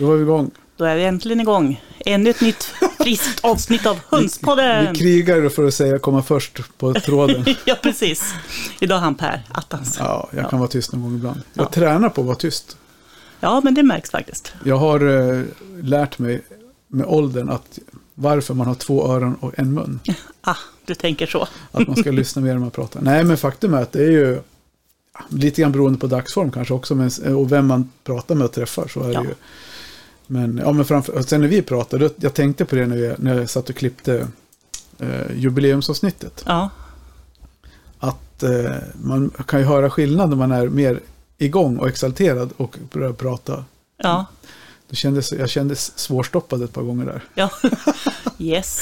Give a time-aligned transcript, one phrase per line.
[0.00, 0.50] Då var vi igång.
[0.76, 1.80] Då är vi äntligen igång.
[2.06, 2.62] Ännu ett nytt
[2.98, 4.92] friskt avsnitt av Hönspodden.
[4.92, 7.44] Vi krigar för att säga komma först på tråden.
[7.64, 8.34] ja, precis.
[8.80, 9.96] Idag är han Per Attans.
[9.98, 11.40] Ja, jag kan vara tyst någon gång ibland.
[11.54, 11.70] Jag Ja.
[11.70, 12.76] tränar på att vara tyst.
[13.40, 14.52] Ja, men det märks faktiskt.
[14.64, 15.44] Jag har eh,
[15.82, 16.42] lärt mig
[16.88, 17.78] med åldern att
[18.14, 20.00] varför man har två öron och en mun.
[20.42, 21.48] Ah, du tänker så.
[21.72, 23.00] Att man ska lyssna mer när man pratar.
[23.00, 24.40] Nej, men faktum är att det är ju
[25.28, 26.94] lite grann beroende på dagsform kanske också.
[26.94, 29.20] Men, och vem man pratar med och träffar så är Ja.
[29.20, 29.34] det ju.
[30.32, 33.38] Men, ja, men framför, sen när vi pratade, jag tänkte på det när, vi, när
[33.38, 34.28] jag satt och klippte
[34.98, 36.42] eh, jubileumsavsnittet.
[36.46, 36.70] Ja,
[37.98, 41.00] Att eh, man kan ju höra skillnad när man är mer
[41.38, 43.64] igång och exalterad och börjar prata.
[43.96, 44.26] ja,
[44.88, 47.24] Då kändes, jag kändes svårstoppad ett par gånger där.
[47.34, 47.50] ja.
[48.38, 48.80] Yes,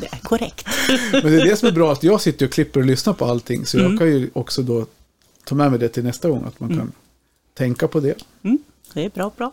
[0.00, 0.66] det är korrekt.
[1.12, 3.24] Men det är det som är bra, att jag sitter och klipper och lyssnar på
[3.24, 3.66] allting.
[3.66, 3.90] Så Mm.
[3.90, 4.86] jag kan ju också då
[5.44, 6.44] ta med mig det till nästa gång.
[6.44, 6.92] Att man kan
[7.54, 8.14] tänka på det.
[8.42, 8.58] Mm,
[8.94, 9.52] det är bra, bra.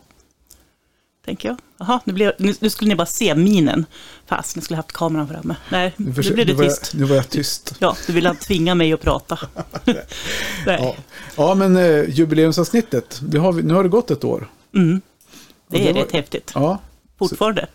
[1.26, 1.58] Tänker jag.
[1.78, 3.86] Jaha, nu, blev, nu, nu skulle ni bara se minen.
[4.26, 5.56] Fast ni skulle haft kameran framme.
[5.72, 6.90] Nej, Nu, nu försöker- blev det nu, var tyst.
[6.94, 7.76] jag, nu var jag tyst.
[7.80, 9.40] Ja, du ville tvinga mig att prata.
[10.66, 10.96] Ja,
[11.38, 13.20] ja men eh, jubileumsavsnittet.
[13.24, 14.50] Det har vi, nu har det gått ett år.
[14.76, 15.02] Mm.
[15.68, 16.52] Det är var- rätt häftigt.
[16.56, 16.80] Ja,
[17.20, 17.68] Fortfarande.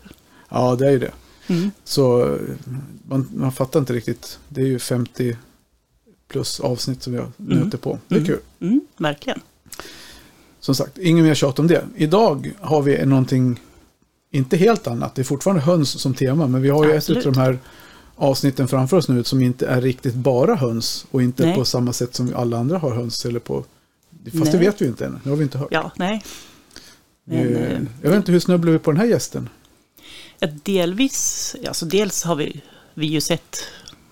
[0.49, 1.11] ja det är ju det.
[1.47, 1.71] Mm.
[1.83, 2.39] Så eh,
[3.07, 4.39] man, man fattar inte riktigt.
[4.49, 5.37] Det är ju 50
[6.27, 7.99] plus avsnitt som jag nöter på.
[8.07, 8.39] Det är kul.
[8.59, 9.41] Mm, verkligen.
[10.69, 11.83] Som sagt, ingen mer tjat om det.
[11.95, 13.59] Idag har vi någonting,
[14.31, 15.15] inte helt annat.
[15.15, 16.47] Det är fortfarande höns som tema.
[16.47, 17.21] Men vi har ju Absolut.
[17.21, 17.59] ett av de här
[18.15, 21.05] avsnitten framför oss nu som inte är riktigt bara höns.
[21.11, 21.55] Och inte Nej.
[21.55, 23.25] på samma sätt som alla andra har höns.
[23.25, 23.63] Eller på,
[24.23, 24.67] fast det Nej.
[24.67, 25.19] vet vi inte än.
[25.23, 25.67] Det har vi inte hört.
[25.71, 26.23] Ja, nej.
[27.23, 29.49] Men, Eh, jag vet inte, hur snubblade vi på den här gästen?
[30.63, 32.61] delvis, alltså dels har vi,
[32.93, 33.57] vi ju sett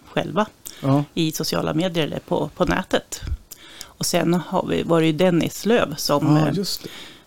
[0.06, 0.46] själva
[0.82, 3.22] Ja, i sociala medier eller på, på nätet.
[3.98, 6.64] Och sen har vi, var det ju Dennis Löv som ja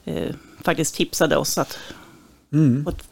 [0.05, 1.79] eh, eh, faktiskt tipsade oss att,
[2.53, 2.87] Mm.
[2.89, 3.09] att,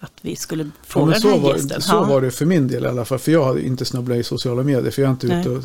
[0.00, 1.82] att vi skulle Ja, fråga men den så här var, gästen.
[1.82, 2.04] så Ja.
[2.04, 3.18] var det för min del i alla fall.
[3.18, 4.90] För jag har inte snubblat i sociala medier.
[4.90, 5.48] För jag är inte ute Nej.
[5.48, 5.62] och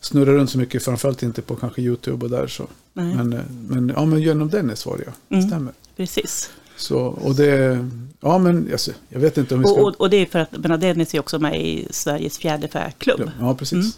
[0.00, 0.84] snurrar runt så mycket.
[0.84, 2.46] Framförallt inte på kanske YouTube och där.
[2.46, 2.66] Så.
[2.92, 3.14] Nej.
[3.14, 5.36] Men, eh, men, ja, men genom Dennis var det ja.
[5.36, 5.48] Mm.
[5.48, 5.72] stämmer.
[5.96, 6.50] Precis.
[6.76, 7.88] Så, och det,
[8.20, 9.74] ja men alltså, jag vet inte om vi ska...
[9.80, 13.30] Och, och, och det är för att men Dennis är också med i Sveriges fjäderfäklubb.
[13.40, 13.72] ja, precis.
[13.72, 13.90] Mm.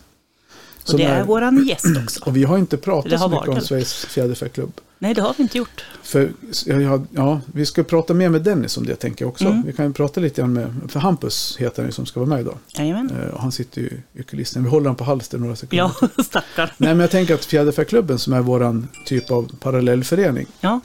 [0.88, 2.24] Och det är är- våran gäst också.
[2.24, 3.60] Och vi har inte pratat har så mycket om.
[3.60, 4.72] Sveriges fjäderfäklubb.
[4.98, 5.84] Nej, det har vi inte gjort.
[6.02, 6.32] För
[6.66, 9.44] jag, ja, vi ska prata mer med Dennis om det tänker jag också.
[9.44, 9.62] Mm.
[9.66, 12.28] Vi kan ju prata lite grann med, för Hampus heter han ju som ska vara
[12.30, 12.58] med idag.
[12.78, 13.10] Jajamän.
[13.22, 14.62] Eh, och han sitter ju i kulissen.
[14.64, 15.90] Vi håller honom på halsen några sekunder.
[16.00, 16.68] Ja, stackarn.
[16.76, 20.80] Nej, men jag tänker att Fjäderfäklubben som är våran typ av parallellförening Ja,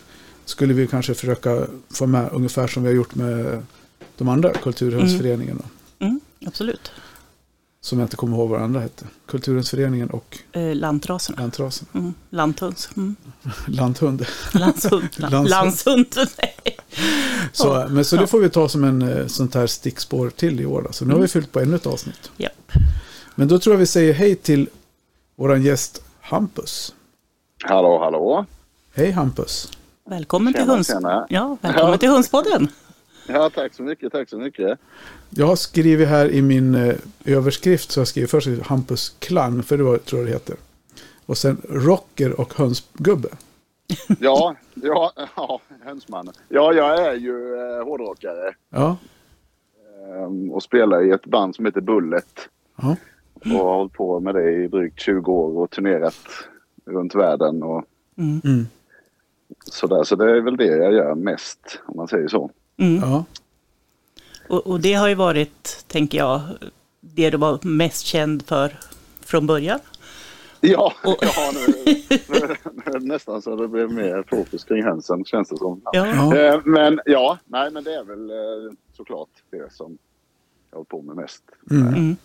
[0.45, 1.61] skulle vi kanske försöka
[1.93, 3.63] få med ungefär som vi har gjort med
[4.17, 5.61] de andra kulturhundsföreningarna.
[5.99, 6.91] mm, absolut.
[7.85, 9.05] Som jag inte kommer ihåg vad andra hette.
[9.27, 11.41] Kulturhundsföreningen och Eh, lantraserna.
[11.41, 11.87] Lantrasen.
[11.93, 12.89] Mm, lanthunds.
[12.97, 13.15] Mm.
[13.67, 14.25] Lanthund.
[14.53, 15.09] Landshund.
[15.49, 16.05] Landshund.
[17.51, 20.65] Så, men så det får vi ta som en eh, sånt här stickspår till i
[20.65, 20.81] år.
[20.81, 20.91] Då.
[20.91, 22.31] Så nu har vi fyllt på ännu ett avsnitt.
[22.37, 22.71] Japp.
[23.35, 24.69] Men då tror jag vi säger hej till
[25.35, 26.93] våran gäst Hampus.
[27.63, 28.45] Hallå, hallå.
[28.95, 29.71] Hej Hampus.
[30.09, 30.87] Välkommen till Tjena, Hunds...
[30.87, 31.25] tjena.
[31.29, 31.97] Ja, välkommen Ja.
[31.97, 32.67] till Hundspodden.
[33.27, 34.79] Ja, tack så mycket, tack så mycket.
[35.29, 39.77] Jag har skrivit här i min eh, överskrift så jag skriver först Hampus Klang, för
[39.77, 40.55] det var, tror jag det heter.
[41.25, 43.27] Och sen rocker och hönsgubbe.
[44.19, 46.33] Ja, ja, ja hönsmannen.
[46.49, 48.97] Ja, jag är ju eh, hårdrockare Ja,
[50.09, 52.49] eh, och spelar i ett band som heter Bullet.
[52.81, 52.95] ja.
[53.39, 56.15] Och har hållit på med det i drygt 20 år och turnerat
[56.85, 57.83] runt världen och
[58.17, 58.41] Mm.
[58.43, 58.65] Mm.
[59.65, 60.03] sådär.
[60.03, 62.51] Så det är väl det jag gör mest, om man säger så.
[62.77, 63.01] Mm.
[63.09, 63.25] ja.
[64.49, 66.41] Och, och det har ju varit, tänker jag,
[67.01, 68.79] det du var mest känd för
[69.25, 69.79] från början.
[70.61, 75.57] Ja, Och- ja nu, nu, nästan så det blev mer fokus kring hönsen känns det
[75.57, 75.81] som.
[75.83, 75.91] Ja.
[76.07, 76.37] ja.
[76.37, 79.97] Eh, Men ja, nej men det är väl eh, såklart det som
[80.71, 81.43] jag håller på med mest.
[81.71, 81.87] Mm.
[81.87, 82.15] Mm.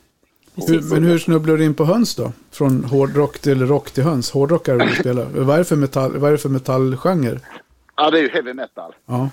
[0.54, 2.32] Hur, men hur snubblar du in på höns då?
[2.50, 4.30] Från hårdrock till rock till höns.
[4.30, 5.24] Hårdrock är det du spelar.
[5.24, 7.40] Vad är det för, metall, vad är det för metallgenre?
[8.02, 8.94] Ja, det är ju heavy metal.
[9.06, 9.30] Ja,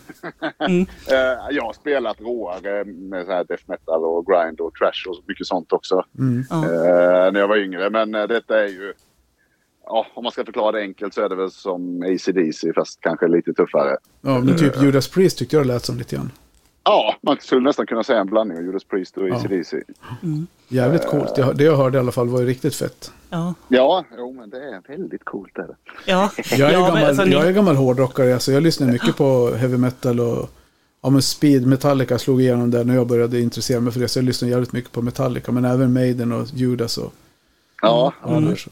[0.60, 0.82] Mm.
[1.12, 5.24] Eh, jag har spelat råare med så här death metal och grind och trash och
[5.28, 6.04] mycket sånt också.
[6.20, 6.44] mm.
[6.50, 6.66] Ja.
[6.66, 7.90] Eh, när jag var yngre.
[7.90, 8.94] Men eh, detta är ju...
[9.86, 13.28] Ja, om man ska förklara det enkelt så är det väl som AC/DC fast kanske
[13.28, 13.98] lite tuffare.
[14.22, 16.32] ja men typ Judas Priest tyckte jag det lät som lite grann.
[16.90, 19.36] Ja, man skulle nästan kunna säga en blandning av Judas Priest och Ja.
[19.36, 19.82] AC/DC.
[20.68, 21.36] Jävligt coolt.
[21.36, 23.12] Det, det jag hörde i alla fall var ju riktigt fett.
[23.30, 23.54] Ja.
[23.68, 25.58] Ja, jo men det är väldigt coolt.
[25.58, 25.76] Är det.
[26.06, 26.30] Ja.
[26.52, 29.52] Jag är, ja, gammal, men alltså, jag är gammal hårdrockare, alltså jag lyssnar mycket på
[29.56, 30.50] heavy metal och
[31.02, 34.08] ja, men speed, Metallica slog igenom där när jag började intressera mig för det.
[34.08, 37.14] Så jag lyssnar jävligt mycket på Metallica, men även Maiden och Judas och
[37.82, 38.70] Ja, ja, där, så.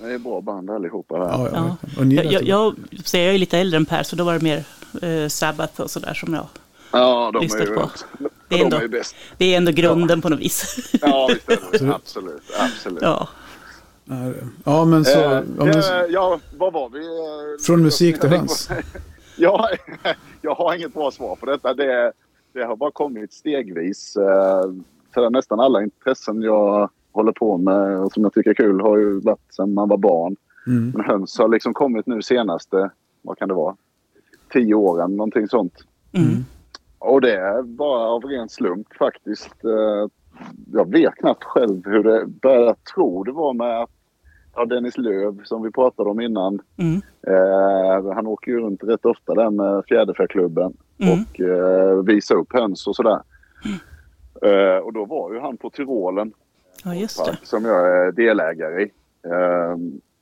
[0.00, 1.16] det är bra band allihopa.
[1.16, 1.24] Här.
[1.24, 1.62] ja, ja, Ja.
[1.82, 1.98] verkligen.
[1.98, 2.74] Och ni Jag, jag, ju- jag,
[3.04, 4.64] så jag är lite äldre än Per, så då var det mer
[5.02, 6.46] eh, Sabbath och sådär som jag
[6.94, 7.90] Ja, de är lyssnat ju, på.
[8.18, 9.16] de Det är är ändå- ju bäst.
[9.38, 10.76] Det är ändå grunden på något vis.
[11.02, 11.48] Ja, visst
[11.82, 11.94] är det.
[11.94, 12.42] Absolut.
[12.60, 13.02] absolut.
[13.02, 13.28] ja.
[14.64, 15.18] Ja, men så...
[15.20, 16.98] Eh, Ja, men, eh, ja, vad var vi?
[16.98, 18.68] Eh, Från musik till höns.
[19.36, 19.68] Ja,
[20.42, 21.74] jag har inget bra svar på detta.
[21.74, 22.12] Det,
[22.52, 24.16] det har bara kommit stegvis.
[24.16, 24.62] Eh,
[25.14, 28.96] För nästan alla intressen jag håller på med och som jag tycker är kul har
[28.98, 30.36] ju varit sedan man var barn.
[30.66, 30.90] Mm.
[30.96, 32.90] Men höns har liksom kommit nu senaste,
[33.22, 33.76] vad kan det vara?
[34.52, 35.74] Tio åren, någonting sånt.
[36.12, 36.44] Mm.
[37.04, 39.64] Och det är bara av ren slump faktiskt.
[39.64, 40.08] Eh,
[40.72, 42.64] Jag vet knappt själv hur det började.
[42.66, 43.90] Jag tror det var med att
[44.54, 46.60] ja, Dennis Löv som vi pratade om innan.
[46.76, 47.00] Mm.
[47.26, 51.12] Eh, han åker ju runt rätt ofta där med Fjäderfäklubben Mm.
[51.12, 53.20] och eh, visar upp höns och sådär.
[54.42, 56.32] Eh, och då var ju han på Tyrolen
[56.84, 57.38] ja, just det.
[57.42, 58.90] som jag är delägare i.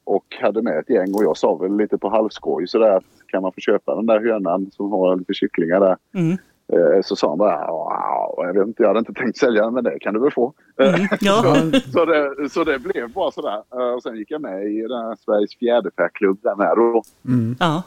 [0.04, 3.42] Och hade med ett gäng och jag sa väl lite på halvskoj sådär att kan
[3.42, 5.96] man få köpa den där hönan som har lite kycklingar där.
[6.14, 6.36] Mm.
[6.72, 9.74] Eh, Så sa han bara, "Ja, jag vet inte, jag hade inte tänkt sälja den
[9.74, 10.54] men det kan du väl få.
[10.80, 11.06] Eh, Mm.
[11.20, 11.56] Ja.
[11.92, 13.62] Så det, så det blev bara sådär.
[13.74, 17.02] Eh, Och sen gick jag med i den här Sveriges fjäderfäklubb där med då.
[17.26, 17.56] Mm.
[17.60, 17.82] ja.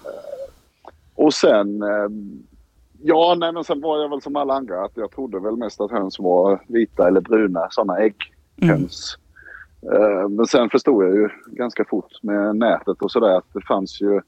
[1.16, 1.84] Och sen,
[3.04, 5.82] ja nej men sen var jag väl som alla andra att jag trodde väl mest
[5.82, 9.18] att höns var vita eller bruna sådana ägghöns.
[9.94, 14.02] Eh, Men sen förstod jag ju ganska fort med nätet och sådär att det fanns
[14.02, 14.22] ju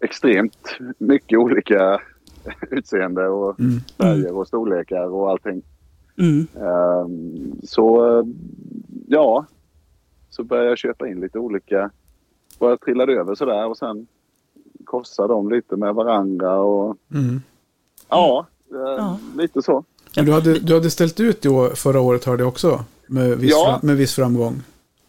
[0.00, 2.00] extremt mycket olika
[2.70, 3.80] utseende och Mm.
[3.98, 5.62] färger och storlekar och allting.
[6.18, 6.46] Mm.
[6.56, 8.04] Ehm, Så
[9.06, 9.44] ja,
[10.30, 11.90] så började jag köpa in lite olika.
[12.58, 14.06] Bara trillade över sådär och sen
[14.84, 17.40] korsade de lite med varandra och Mm.
[18.08, 19.18] ja, Ja.
[19.36, 19.84] lite så.
[20.16, 22.84] Men du, hade, du hade ställt ut i år, förra året hörde jag också.
[23.06, 23.78] Med viss, Ja.
[23.80, 24.62] fram, med viss framgång.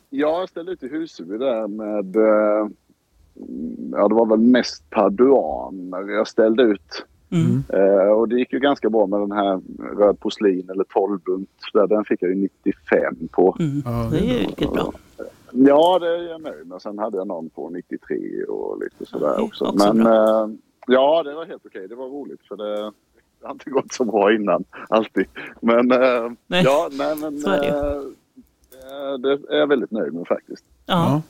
[0.09, 2.67] Jag ställde ut i Huseby där med, eh,
[3.91, 7.05] ja det var väl mest paduaner jag ställde ut.
[7.31, 7.63] Mm.
[7.69, 9.61] Eh, och det gick ju ganska bra med den här
[9.97, 11.49] röd porslin eller 12-bunt.
[11.73, 13.55] Där, Den fick jag ju 95 på.
[13.59, 13.81] Mm.
[13.85, 14.93] Ja, Det är ju riktigt bra.
[15.51, 16.81] Ja, det är jag nöjd med.
[16.81, 19.65] Sen hade jag någon på 93 och lite sådär Okej, också.
[19.65, 20.43] också Men bra.
[20.43, 20.49] eh,
[20.87, 21.87] ja, det var helt okej.
[21.87, 22.91] Det var roligt för det
[23.41, 24.63] det har inte gått så bra innan.
[24.89, 25.25] Alltid.
[25.61, 28.01] Men eh, Nej, ja, nej men det eh,
[29.19, 30.65] det är jag väldigt nöjd med faktiskt.
[30.85, 30.93] Ja.
[30.95, 31.21] Ja.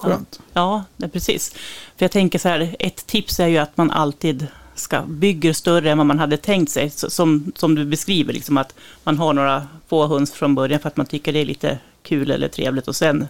[0.00, 0.40] Skönt.
[0.52, 1.54] Ja, det är precis.
[1.96, 5.90] För jag tänker så här, ett tips är ju att man alltid ska bygga större
[5.90, 6.90] än vad man hade tänkt sig.
[6.90, 8.74] Som, som du beskriver, liksom att
[9.04, 12.30] man har några få höns från början för att man tycker det är lite kul
[12.30, 13.26] eller trevligt och sen,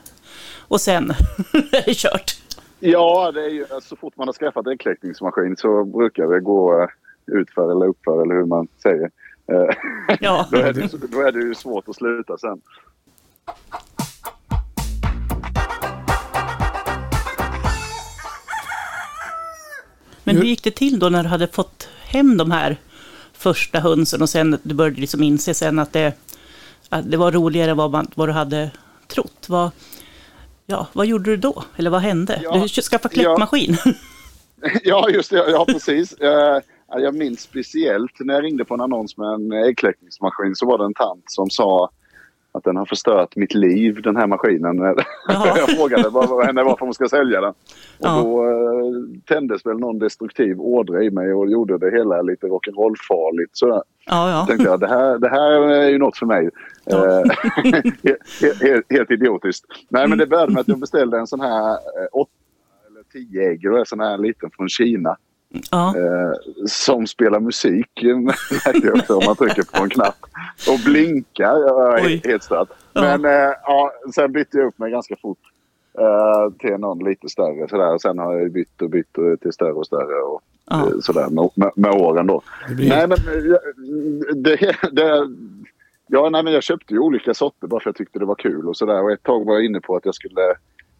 [0.58, 1.10] och sen
[1.72, 2.36] är det kört.
[2.80, 6.88] Ja, det är ju, så fort man har skaffat äggkläckningsmaskin så brukar det gå eh,
[7.26, 9.10] utför eller uppför eller hur man säger.
[9.46, 9.76] Eh,
[10.20, 12.60] Ja, då, är det, då är det ju svårt att sluta sen.
[20.34, 22.76] men hur gick det till då när du hade fått hem de här
[23.32, 26.12] första hönsen och sen du började liksom inse sen att det,
[26.88, 28.70] att det var roligare än vad, man, vad du hade
[29.08, 29.46] trott?
[29.48, 29.70] Vad,
[30.66, 31.64] ja, vad gjorde du då?
[31.76, 32.40] Eller vad hände?
[32.42, 33.76] Ja, Du skaffade kläckmaskin?
[34.84, 35.50] Ja, just det.
[35.50, 36.12] Ja, precis.
[36.12, 40.78] Eh, Jag minns speciellt när jag ringde på en annons med en äggkläckningsmaskin så var
[40.78, 41.90] det en tant som sa
[42.58, 44.78] att den har förstört mitt liv, den här maskinen.
[45.28, 47.50] Jag frågade vad, vad henne varför hon ska sälja den.
[47.50, 47.56] Och
[47.98, 48.20] Ja.
[48.24, 53.58] då eh, tändes väl någon destruktiv ådra i mig och gjorde det hela lite rock'n'roll-farligt.
[53.60, 53.84] Ja,
[54.30, 54.46] ja.
[54.48, 56.50] tänkte jag, det här, det här är ju något för mig.
[56.84, 57.20] Ja.
[57.20, 57.30] Eh,
[58.42, 59.66] helt, helt, helt idiotiskt.
[59.88, 62.30] Nej, men det började med att jag beställde en sån här eh, åtta
[62.90, 63.72] eller tio ägg.
[63.72, 65.16] Och en sån här liten från Kina.
[65.70, 65.94] Ja.
[65.96, 66.32] Eh,
[66.66, 70.16] som spelar musik märker jag om man trycker på en knapp.
[70.68, 71.56] Och blinkar.
[71.58, 72.20] Jag är Oj.
[72.24, 72.68] helt stört.
[72.92, 73.02] Ja.
[73.02, 75.38] Men eh, ja, sen bytte jag upp mig ganska fort.
[75.98, 77.94] eh, till någon lite större sådär.
[77.94, 80.22] Och sen har jag bytt och bytt till större och större.
[80.22, 80.88] Och, Ja.
[81.02, 82.42] sådär med, med, med åren då.
[82.68, 83.18] Det blir, Nej men
[84.42, 85.26] det, det,
[86.06, 88.34] ja, nej, men jag köpte ju olika sorter bara för att jag tyckte det var
[88.34, 89.02] kul och sådär.
[89.02, 90.54] Och ett tag var jag inne på att jag skulle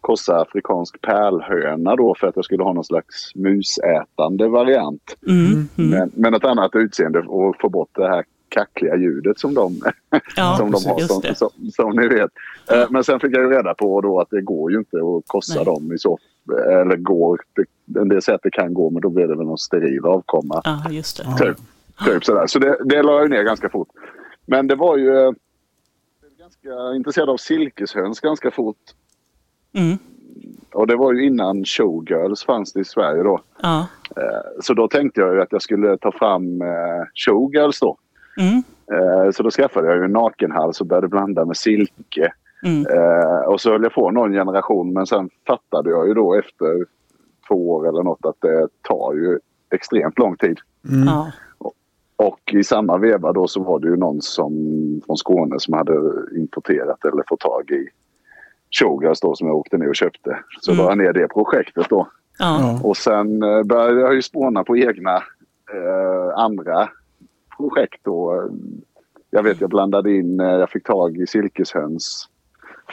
[0.05, 5.17] korsa afrikansk pärlhöna då för att jag skulle ha någon slags musätande variant.
[5.27, 5.89] Mm, mm.
[5.89, 9.81] Men, men ett annat utseende och få bort det här kackliga ljudet som de,
[10.35, 10.99] Ja, som de har.
[10.99, 12.31] Som, som, som ni vet.
[12.71, 15.23] Eh, Men sen fick jag ju reda på då att det går ju inte att
[15.27, 15.65] korsa Nej.
[15.65, 16.17] dem i så
[16.71, 19.45] Eller går, det, en del säger att det kan gå men då blir det väl
[19.45, 20.61] någon steril avkomma.
[20.63, 21.23] Ja, just det.
[21.27, 21.37] Ja.
[21.37, 21.57] Typ,
[22.05, 22.47] typ sådär.
[22.47, 23.89] Så det, det la jag ner ganska fort.
[24.45, 25.05] Men det var ju...
[25.05, 25.35] Jag
[26.21, 28.77] blev ganska intresserad av silkeshöns ganska fort.
[29.75, 29.97] Mm.
[30.73, 33.39] Och det var ju innan showgirls fanns det i Sverige då.
[33.61, 33.87] Ja.
[34.17, 36.67] Eh, Så då tänkte jag ju att jag skulle ta fram eh,
[37.25, 37.97] showgirls då.
[38.39, 38.63] Mm.
[38.91, 42.31] Eh, Så då skaffade jag ju en nakenhals och började blanda med silke.
[42.63, 42.85] Mm.
[43.47, 46.85] Och så höll jag på någon generation men sen fattade jag ju då efter
[47.47, 49.39] två år eller något att det tar ju
[49.75, 50.57] extremt lång tid.
[50.89, 51.07] Mm.
[51.07, 51.31] Ja.
[52.17, 54.51] Och i samma veva då så var det ju någon som
[55.05, 55.93] från Skåne som hade
[56.37, 57.87] importerat eller fått tag i
[58.71, 60.39] showgirls då som jag åkte ner och köpte.
[60.61, 60.85] Så Mm.
[60.85, 62.07] la jag ner det projektet då.
[62.39, 62.79] Ja.
[62.83, 65.15] Och sen eh, började jag ju spåna på egna
[65.73, 66.89] eh, andra
[67.57, 68.49] projekt då.
[69.29, 72.29] Jag vet jag blandade in, eh, jag fick tag i silkeshöns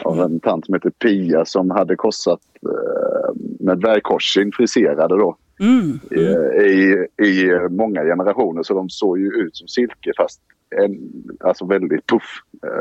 [0.03, 6.01] av en tant som heter Pia som hade korsat eh, med dvärgkorsing friserade då Mm.
[6.11, 10.41] eh, i, i många generationer så de såg ju ut som silke fast
[10.85, 10.99] en,
[11.41, 12.23] alltså väldigt puff.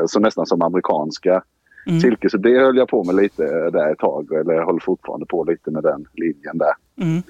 [0.06, 1.42] Så nästan som amerikanska
[1.86, 2.00] Mm.
[2.00, 2.30] silke.
[2.30, 5.44] Så det höll jag på med lite där ett tag eller jag håller fortfarande på
[5.44, 6.74] lite med den linjen där.
[6.96, 7.22] Mm.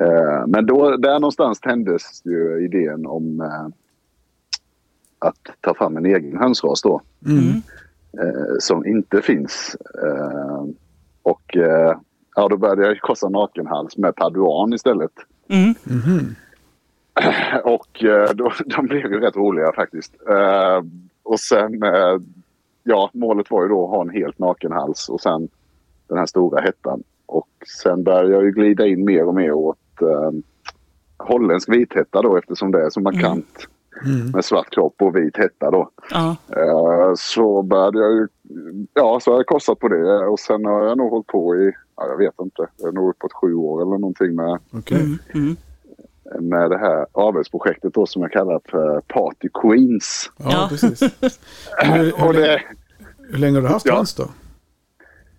[0.00, 3.66] Eh, Men då, där någonstans tändes ju idén om eh,
[5.18, 7.00] att ta fram en egen hönsras då.
[7.26, 7.62] Mm.
[8.12, 9.76] Eh, som inte finns.
[10.02, 10.64] Eh,
[11.22, 11.98] och eh,
[12.36, 15.12] ja, då började jag korsa nakenhals med paduan istället.
[15.48, 15.74] Mm.
[15.84, 16.34] Mhm.
[17.64, 20.14] Och eh, då, de blev ju rätt roliga faktiskt.
[21.22, 21.80] Och sen,
[22.88, 25.48] ja, målet var ju då att ha en helt nakenhals och sen
[26.08, 27.02] den här stora hettan.
[27.26, 27.48] Och
[27.82, 30.30] sen började jag ju glida in mer och mer åt eh,
[31.16, 33.66] holländsk vithetta då eftersom det är så markant
[34.06, 34.30] Mm.
[34.30, 35.90] med svart kropp och vit hetta då.
[36.10, 36.36] Ja.
[36.56, 38.28] Eh, så började jag ju,
[38.94, 41.72] ja så har jag korsat på det och sen har jag nog hållit på i,
[41.96, 44.96] ja, jag vet inte, jag är nog uppåt sju år eller någonting med Okej.
[45.00, 45.18] Mm.
[45.34, 46.48] Mm.
[46.48, 50.30] med det här avelsprojektet då som jag kallar för Party Queens.
[50.36, 50.66] Ja, Ja.
[50.70, 51.00] precis.
[52.26, 52.62] Och det,
[53.28, 53.96] hur länge har du haft Ja.
[53.96, 54.28] höns då?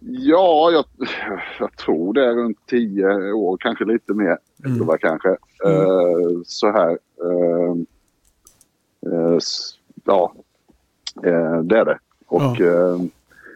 [0.01, 0.85] ja, jag,
[1.59, 4.37] jag tror det är runt tio år, kanske lite mer.
[4.65, 4.81] Mm.
[4.81, 4.97] Mm.
[5.01, 5.29] kanske.
[5.65, 6.89] Eh, så här.
[7.23, 7.75] eh,
[9.37, 9.73] s-
[10.05, 10.33] ja,
[11.63, 11.99] det är det.
[12.27, 12.99] Och ja.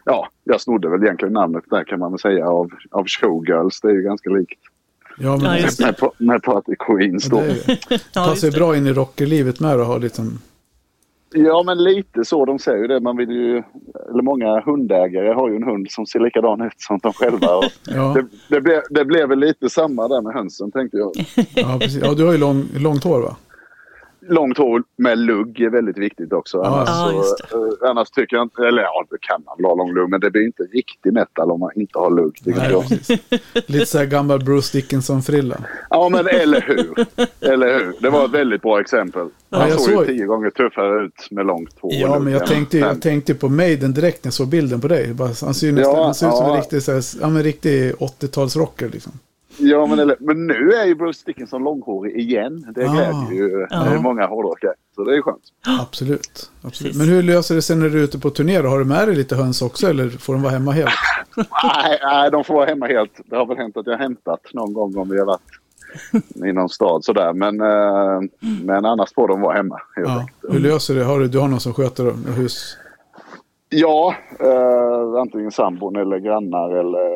[0.04, 3.80] ja, jag snodde väl egentligen namnet där kan man väl säga av, av Showgirls.
[3.80, 4.60] Det är ju ganska likt
[5.18, 6.00] Ja, men Ja, det.
[6.02, 7.42] med, med Party Queens Ja, då.
[7.42, 7.78] det är
[8.14, 10.38] Ja, tar sig bra in i rockerlivet med och ha liksom...
[11.36, 12.44] Ja, men lite så.
[12.44, 13.00] De säger ju det.
[13.00, 13.62] Man vill ju,
[14.10, 17.46] eller många hundägare har ju en hund som ser likadan ut som de själva.
[17.86, 21.12] Ja, det, det, blev, det blev väl lite samma där med hönsen tänkte jag.
[21.54, 22.02] ja, precis.
[22.02, 23.36] ja du har ju lång, långt hår va?
[24.28, 26.58] Långt hår med lugg är väldigt viktigt också.
[26.58, 29.56] Ja, Annars, ja, just så, eh, annars tycker jag inte, eller ja, det kan man
[29.58, 32.38] väl ha lång lugg, men det blir inte riktig metal om man inte har lugg.
[33.66, 35.56] Lite så här gammal Bruce Dickinson-frilla.
[35.90, 37.06] Ja, men eller hur?
[37.52, 37.94] eller hur?
[38.00, 39.28] Det var ett väldigt bra exempel.
[39.48, 41.92] Ja, Han jag såg ju tio gånger tuffare ut med långt hår.
[41.94, 44.80] Ja, men jag än- tänkte, än- jag tänkte på Maiden direkt när jag såg bilden
[44.80, 45.14] på dig.
[45.18, 46.60] Han ser ju nästan, Ja, han ser ut som en ja.
[46.60, 49.12] riktig, så här, ja, riktig 80-talsrocker liksom.
[49.58, 52.66] Ja, men, eller, men nu är ju Bruce Dickinson långhårig igen.
[52.74, 52.92] Det Ah.
[52.92, 53.76] glädjer ju Ja.
[53.84, 54.74] det är många hårdrockare.
[54.94, 55.42] Så det är skönt.
[55.80, 56.50] Absolut.
[56.62, 56.70] absolut.
[56.92, 56.98] Precis.
[56.98, 58.56] Men hur löser det sig när du är ute på turné?
[58.62, 60.90] Har du med dig lite höns också eller får de vara hemma helt?
[61.36, 63.20] nej, nej, de får vara hemma helt.
[63.24, 65.40] Det har väl hänt att jag har hämtat någon gång om vi har varit
[66.48, 67.32] i någon stad sådär.
[67.32, 68.20] Men, eh,
[68.64, 69.80] men annars får de vara hemma.
[69.96, 70.26] Ja.
[70.48, 71.04] Hur löser det?
[71.04, 72.76] Har du, du har någon som sköter hus?
[73.68, 77.08] Ja, eh, antingen sambon eller grannar eller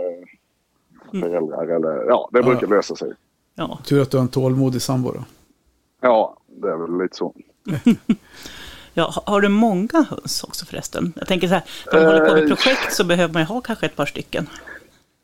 [1.10, 1.66] föräldrar.
[1.76, 3.12] Eller, ja, det brukar lösa sig.
[3.54, 3.78] Ja.
[3.84, 5.24] Tur att du har en tålmodig sambo då.
[6.00, 7.34] Ja, det är väl lite så.
[8.94, 11.12] Ja, ha- har du många höns också förresten?
[11.16, 11.62] Jag tänker så här,
[11.92, 14.06] när man håller på med Eh, projekt så behöver man ju ha kanske ett par
[14.06, 14.46] stycken.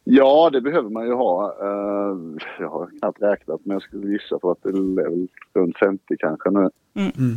[0.05, 1.57] Ja, det behöver man ju ha.
[1.61, 2.17] Eh,
[2.61, 5.27] jag har knappt räknat men jag skulle gissa på att det är
[5.61, 6.71] runt 50 kanske nu.
[6.95, 7.37] Mm.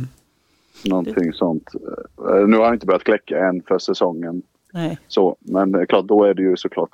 [0.84, 1.70] Någonting sånt.
[2.28, 4.42] Eh, nu har jag inte börjat kläcka än för säsongen.
[4.72, 4.98] Nej.
[5.08, 6.90] Så, men klart, då är det ju såklart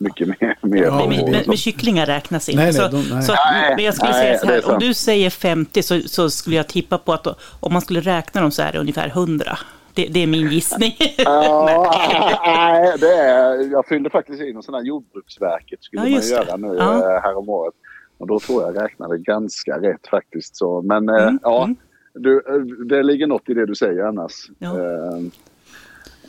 [0.00, 0.58] mycket mer.
[0.62, 2.62] mer Ja, Men, men men, kycklingar räknas inte.
[2.62, 3.22] Nej, nej, de- nej.
[3.22, 3.34] så
[3.76, 6.68] men jag skulle nej, säga så här, om du säger 50 så, så skulle jag
[6.68, 7.26] tippa på att
[7.60, 9.58] om man skulle räkna dem så är det ungefär 100.
[9.94, 10.96] Det, det är min gissning.
[11.18, 11.92] Ja,
[12.46, 16.56] nej, det är, jag fyllde faktiskt in en sån här Jordbruksverket skulle Ja, man göra
[16.56, 17.12] nu Ja.
[17.12, 17.20] ja.
[17.22, 17.74] här om året.
[18.18, 20.56] Och då tror jag räknade ganska rätt faktiskt.
[20.56, 21.76] Så, men eh, Mm, ja, mm.
[22.14, 24.32] du, eh, det ligger något i det du säger annars.
[24.58, 24.68] Ja.
[24.78, 25.18] Eh,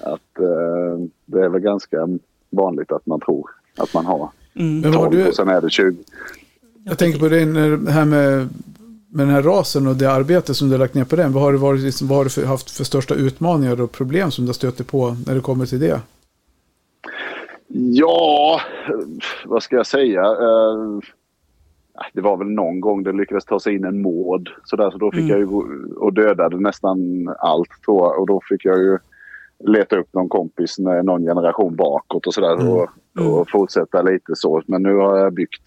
[0.02, 1.98] att eh, det är väl ganska
[2.50, 3.50] vanligt att man tror
[3.80, 4.80] att man har Mm.
[4.80, 5.96] Men vad har 12 du, och sen är det 20.
[6.84, 8.50] jag tänker på det, när- det här med,
[9.10, 11.34] med den här rasen och det arbete som du har lagt ner på den.
[11.34, 14.32] Vad har du, varit, liksom, vad har du för, haft för största utmaningar och problem
[14.32, 16.02] som du har stött på när det kommer till det?
[17.94, 18.62] Ja,
[19.46, 20.22] vad ska jag säga?
[20.24, 21.00] Eh,
[22.14, 24.50] det var väl någon gång det lyckades ta sig in en mård.
[24.66, 25.30] Så, där, så då fick Mm.
[25.32, 25.66] jag ju gå
[25.98, 27.00] och dödade nästan
[27.40, 28.20] allt tror jag.
[28.20, 28.98] Och då fick jag ju
[29.64, 32.54] leta upp någon kompis med någon generation bakåt och sådär.
[32.54, 32.68] Mm.
[32.70, 33.32] Och, Mm.
[33.34, 34.62] och fortsätta lite så.
[34.68, 35.64] Men nu har jag byggt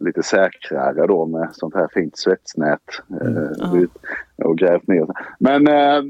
[0.00, 2.80] lite säkrare då med sånt här fint svetsnät.
[3.20, 3.78] eh, Ja.
[3.78, 3.90] ut
[4.36, 5.06] och grävt ner.
[5.38, 5.68] Men...
[5.68, 6.02] Eh,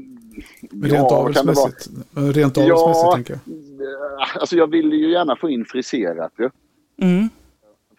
[0.71, 1.19] Men rent vara?
[1.21, 1.87] avelsmässigt?
[2.15, 2.67] Rent avelsmässigt
[3.05, 3.11] Ja.
[3.15, 3.41] tänker jag.
[4.39, 6.49] Alltså jag ville ju gärna få in friserat ju.
[7.01, 7.29] Mm.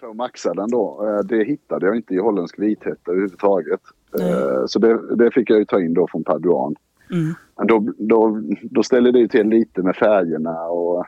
[0.01, 1.07] för att maxa den då.
[1.09, 3.81] Eh, Det hittade jag inte i holländsk vithetta överhuvudtaget.
[4.21, 6.75] Eh, Så det, det fick jag ju ta in då från Paduan.
[7.11, 7.35] Mm.
[7.69, 11.07] Då, då, då ställer det ju till lite med färgerna och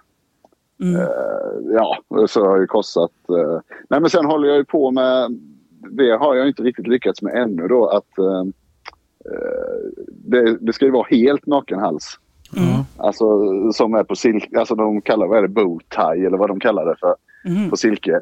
[0.81, 1.01] Mm.
[1.01, 1.07] eh,
[1.75, 3.11] ja, så har det ju kostat.
[3.29, 5.39] eh, Nej men sen håller jag ju på med,
[5.91, 8.45] det har jag inte riktigt lyckats med ännu då att eh,
[10.09, 12.19] det, det ska ju vara helt naken hals.
[12.55, 12.85] Ja.
[12.97, 13.27] Alltså
[13.73, 16.61] som är på silke, alltså de kallar vad är det, bow tie eller vad de
[16.61, 17.71] kallar det för Mm.
[17.71, 18.21] på silke.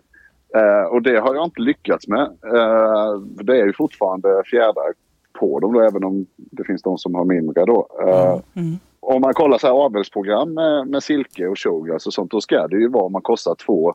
[0.55, 2.21] Eh, och det har jag inte lyckats med.
[2.55, 4.93] Eh, det är ju fortfarande fjädrar
[5.41, 7.89] på dem då, även om det finns de som har mindre då.
[8.03, 8.79] Eh, Mm.
[9.09, 12.67] Om man kollar så här avelsprogram med, med silke och showgirls och sånt, då ska
[12.69, 13.95] det ju vara, om man kostar två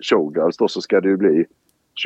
[0.00, 1.44] showgirls då så ska det ju bli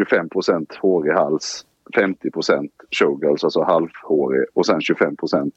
[0.01, 5.51] 25% hårig hals, 50% showgirls, alltså halvhårig och sen 25%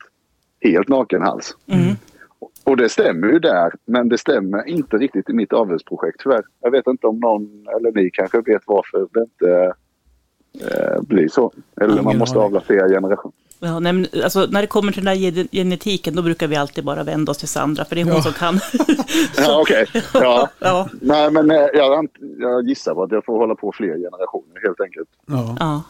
[0.62, 1.58] helt naken hals.
[1.68, 1.96] Mm.
[2.64, 6.44] Och det stämmer ju där, men det stämmer inte riktigt i mitt avelsprojekt tyvärr.
[6.62, 9.74] Jag vet inte om någon, eller ni kanske vet varför det inte
[10.62, 11.52] eh, blir så.
[11.82, 13.34] Eller man måste avla fler generationer.
[13.60, 16.56] Ja, nej, men, alltså, när det kommer till den där gen- genetiken, då brukar vi
[16.56, 18.22] alltid bara vända oss till Sandra, för det är hon Ja.
[18.22, 18.60] som kan.
[19.38, 19.86] Ja, okej.
[20.14, 20.50] Ja.
[20.60, 22.08] ja, Nej, men eh, jag,
[22.40, 25.10] jag gissar på att jag får hålla på fler generationer helt enkelt.
[25.28, 25.56] Ja.
[25.60, 25.82] ja.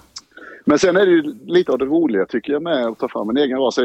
[0.67, 3.29] Men sen är det ju lite av det roliga tycker jag med att ta fram
[3.29, 3.77] en egen ras.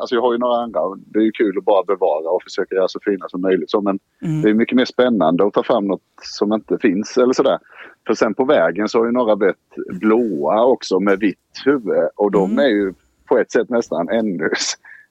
[0.00, 0.80] Alltså jag har ju några andra.
[1.06, 3.70] Det är ju kul att bara bevara och försöka göra så fina som möjligt.
[3.70, 4.42] Så, men Mm.
[4.42, 7.58] det är mycket mer spännande att ta fram något som inte finns eller sådär.
[8.06, 9.56] För sen på vägen så har ju några blivit
[10.00, 12.08] blåa också med vitt huvud.
[12.16, 12.64] Och de Mm.
[12.64, 12.94] är ju
[13.28, 14.50] på ett sätt nästan ännu,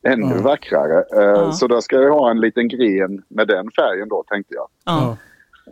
[0.07, 0.41] ännu Ja.
[0.43, 0.97] vackrare.
[1.15, 1.51] Eh, Ja.
[1.51, 4.67] Så där ska jag ha en liten gren med den färgen då tänkte jag.
[4.85, 5.17] ja.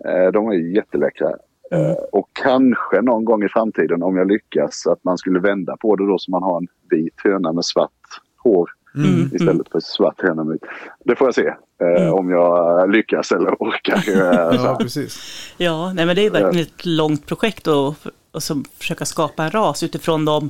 [0.04, 0.10] Ja.
[0.12, 1.32] Eh, De är ju jätteläckra.
[1.72, 1.96] Mm.
[2.12, 6.08] Och kanske någon gång i framtiden om jag lyckas att man skulle vända på det
[6.08, 7.92] då så man har en vit höna med svart
[8.38, 9.30] hår Mm.
[9.34, 10.58] istället för svart höna med
[11.06, 11.48] Det får jag se
[11.82, 12.14] eh, Mm.
[12.14, 14.04] om jag lyckas eller orkar.
[14.66, 15.20] ja, precis.
[15.58, 17.96] Ja, nej, men det är verkligen ett långt projekt att
[18.32, 20.50] och så försöka skapa en ras utifrån de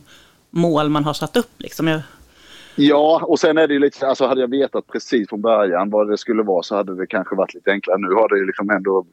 [0.49, 1.51] mål man har satt upp.
[1.58, 1.88] Liksom.
[1.88, 2.01] Jag,
[2.75, 6.10] Ja, och sen är det ju lite alltså hade jag vetat precis från början vad
[6.10, 7.97] det skulle vara så hade det kanske varit lite enklare.
[7.97, 9.05] Nu har det ju liksom ändå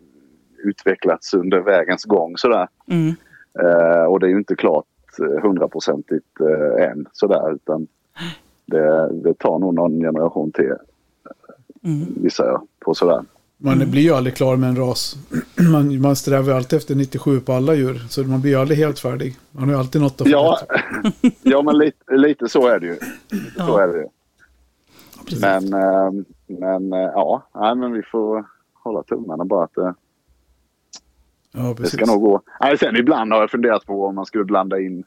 [0.69, 2.69] utvecklats under vägens gång sådär.
[2.91, 3.15] mm,
[3.63, 4.85] Eh, och det är ju inte klart
[5.21, 7.87] eh, hundraprocentigt eh, än sådär utan
[8.67, 10.73] det, det tar nog någon generation till
[11.85, 13.25] mm, gissar jag på sådär.
[13.59, 15.17] Man blir ju aldrig klar med en ras.
[15.73, 17.95] Man, man strävar alltid efter 97 på alla djur.
[18.09, 19.37] Så man blir ju aldrig helt färdig.
[19.53, 20.59] Man har ju alltid något att Ja,
[21.43, 22.97] ja men lite, lite så är det ju.
[22.97, 23.83] Så Ja.
[23.83, 24.07] är det ju.
[25.25, 25.41] Precis.
[25.41, 26.11] Men, eh,
[26.47, 29.95] men eh, ja, nej, men vi får hålla tummarna bara att det,
[31.57, 32.41] Ja, det ska nog gå.
[32.61, 35.05] Nej, sen ibland har jag funderat på om man skulle blanda in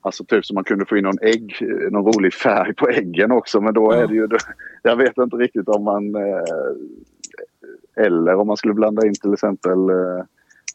[0.00, 1.58] Alltså typ så man kunde få in någon ägg,
[1.90, 3.60] någon rolig färg på äggen också.
[3.60, 3.98] Men då Ja.
[4.02, 4.28] är det ju,
[4.82, 6.42] jag vet inte riktigt om man eh,
[8.04, 10.24] eller om man skulle blanda in till exempel eh,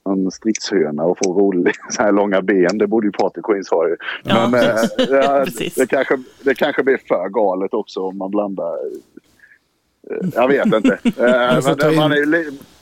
[0.05, 2.77] någon stridshöna och få rolig, så här långa ben.
[2.77, 3.95] Det borde ju Patrik Queens ha ju.
[4.23, 4.47] Ja.
[4.51, 4.75] Men eh,
[5.09, 8.73] ja, det, kanske, det kanske blir för galet också om man blandar.
[10.09, 10.97] eh, Jag vet inte.
[11.05, 12.25] Eh, ta in- man är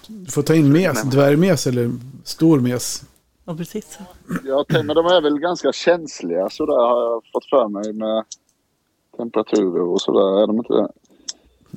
[0.09, 1.91] Du får ta in mes, dvärgmes eller
[2.23, 3.03] stor mes.
[3.45, 3.99] ja, precis.
[4.45, 8.23] Ja, men de är väl ganska känsliga så där har jag fått för mig med
[9.17, 10.43] temperaturer och sådär.
[10.43, 10.87] Är de inte det?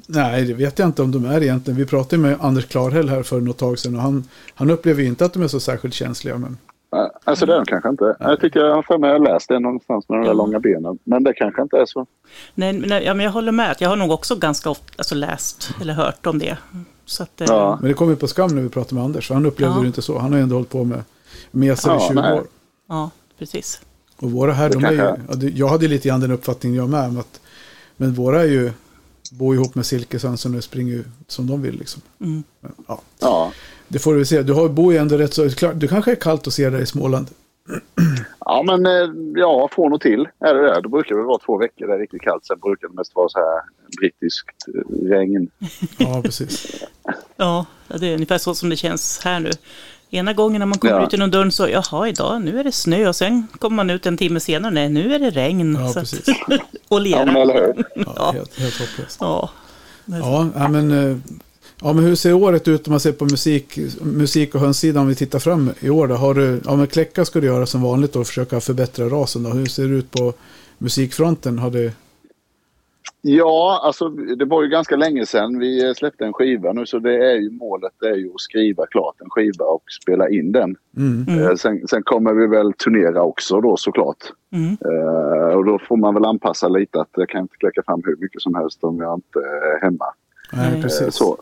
[0.09, 1.79] Nej, det vet jag inte om de är egentligen.
[1.79, 5.09] Vi pratade med Anders Klarhäll här för något tag sedan och han, han upplever ju
[5.09, 6.39] inte att de är så särskilt känsliga.
[6.39, 6.59] Men
[6.93, 8.17] Nej, Alltså det är de kanske inte.
[8.21, 10.35] Jag tycker jag har för mig att jag läst det någonstans med de där Ja.
[10.35, 10.99] långa benen.
[11.05, 12.07] Men det kanske inte är så.
[12.55, 13.77] Nej, nej, ja, men jag håller med.
[13.81, 16.57] Jag har nog också ganska ofta alltså, läst eller hört om det.
[17.07, 17.79] Så att, eh, Ja.
[17.81, 19.31] Men det kom ju på skam när vi pratade med Anders.
[19.31, 19.81] Han upplevde Ja.
[19.81, 20.19] det inte så.
[20.19, 21.03] Han har ju ändå hållit på med
[21.51, 22.33] mesar i Ja, 20 nej.
[22.33, 22.47] år.
[22.89, 23.81] ja, precis.
[24.17, 26.89] Och våra här, Det de är ju, jag hade ju lite grann den uppfattningen jag
[26.89, 27.19] med.
[27.19, 27.41] Att,
[27.97, 28.73] men våra är ju,
[29.33, 31.79] bor ihop med silkesönsen och springer ju som de vill.
[31.79, 32.03] Liksom.
[32.21, 32.43] Mm.
[32.61, 33.53] Men, ja, Ja.
[33.89, 34.43] det får du väl se.
[34.43, 36.81] Du har, bor ju ändå rätt så, klart, du kanske är kallt att se där
[36.81, 37.27] i Småland.
[38.41, 40.81] ja, men eh, ja, från och till är det det.
[40.81, 42.47] Då brukar det vara två veckor där det är riktigt kallt.
[42.47, 43.61] Sen brukar det mest vara så här
[44.01, 45.51] brittiskt eh, regn.
[45.99, 46.83] Ja, precis.
[47.37, 49.51] Ja, det är ungefär så som det känns här nu.
[50.11, 51.07] Ena gången när man kommer Ja.
[51.07, 53.09] ut genom dörren så, jaha, idag, nu är det snö.
[53.09, 55.77] Och sen kommer man ut en timme senare, nej, nu är det regn.
[55.81, 56.29] Ja, så precis.
[56.29, 56.37] att,
[56.89, 57.25] och Ja, lera.
[57.25, 57.85] men eller hur?
[57.95, 58.33] Ja, Ja.
[58.33, 59.19] Helt, helt hopplöst.
[59.21, 59.51] Ja,
[60.05, 61.17] Ja, ja, men, eh,
[61.83, 65.09] ja, men hur ser året ut om man ser på musik, musik och hönssidan om
[65.09, 66.09] vi tittar fram i år?
[66.09, 66.15] Då?
[66.15, 69.43] Har du, ja, men kläcka ska du göra som vanligt och försöka förbättra rasen.
[69.43, 69.51] Då.
[69.51, 70.33] Hur ser det ut på
[70.79, 71.59] musikfronten?
[71.59, 71.93] Har det,
[73.25, 77.31] Ja, alltså det var ju ganska länge sedan vi släppte en skiva nu så det
[77.31, 80.77] är ju målet är ju att skriva klart en skiva och spela in den.
[80.97, 81.43] mm, Mm.
[81.49, 84.17] Eh, Sen, sen kommer vi väl turnera också då såklart.
[84.53, 88.03] mm, Eh, och då får man väl anpassa lite att jag kan inte kläcka fram
[88.05, 90.05] hur mycket som helst om jag inte är hemma.
[90.53, 90.77] nej, Nej.
[90.79, 91.15] Eh, precis.
[91.15, 91.39] så.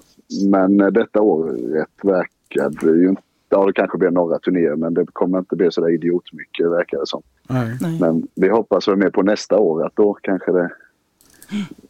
[0.51, 5.07] Men eh, detta året verkade ju inte Ja, det kanske blir några turnéer men det
[5.13, 7.23] kommer inte bli så där idiotmycket verkar det som.
[7.49, 7.99] Nej.
[8.01, 10.71] Men vi hoppas väl mer på nästa år att då kanske det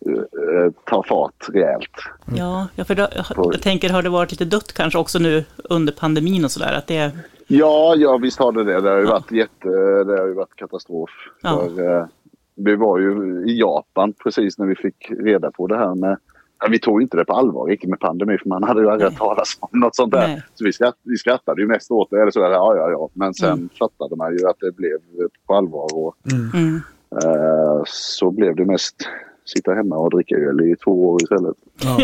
[0.06, 1.90] eh, tar fart rejält.
[2.36, 5.92] Ja, ja, för då, jag tänker, har det varit lite dött kanske också nu under
[5.92, 6.72] pandemin och sådär?
[6.72, 7.12] Att det,
[7.52, 8.80] Ja, ja visst har det det.
[8.80, 9.68] Det har ju varit jätte...
[10.04, 11.10] Det har ju varit katastrof.
[11.42, 11.68] Ja.
[11.74, 12.06] För, eh,
[12.54, 16.16] vi var ju i Japan precis när vi fick reda på det här med...
[16.60, 19.10] Ja, vi tog inte det på allvar riktigt med pandemi för man hade ju aldrig
[19.10, 20.28] hört talas om något sånt där.
[20.28, 20.42] Nej.
[20.54, 22.20] Så vi, skratt, vi skrattade ju mest åt det.
[22.22, 23.08] Eller så där, ja, ja, ja.
[23.12, 23.68] Men sen Mm.
[23.78, 24.98] fattade man ju att det blev
[25.46, 25.88] på allvar.
[25.94, 26.76] Och, mm,
[27.22, 28.96] eh, så blev det mest
[29.44, 31.56] sitta hemma och dricka öl i två år istället.
[31.84, 31.98] Ja.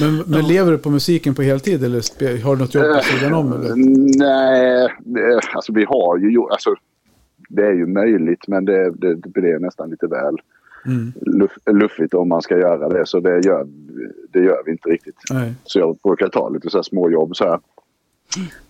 [0.00, 3.34] Men, men lever du på musiken på heltid eller har du något jobb på sidan
[3.34, 3.52] om?
[3.52, 3.72] Eller?
[4.18, 6.40] Nej, det, alltså vi har ju.
[6.50, 6.74] Alltså,
[7.48, 10.36] det är ju möjligt men det, det, det blir nästan lite väl
[10.86, 11.12] Mm.
[11.20, 13.06] luff, luffigt om man ska göra det.
[13.06, 13.66] Så det gör,
[14.32, 15.16] det gör vi inte riktigt.
[15.30, 15.54] Nej.
[15.64, 17.60] Så jag brukar ta lite så här småjobb så här.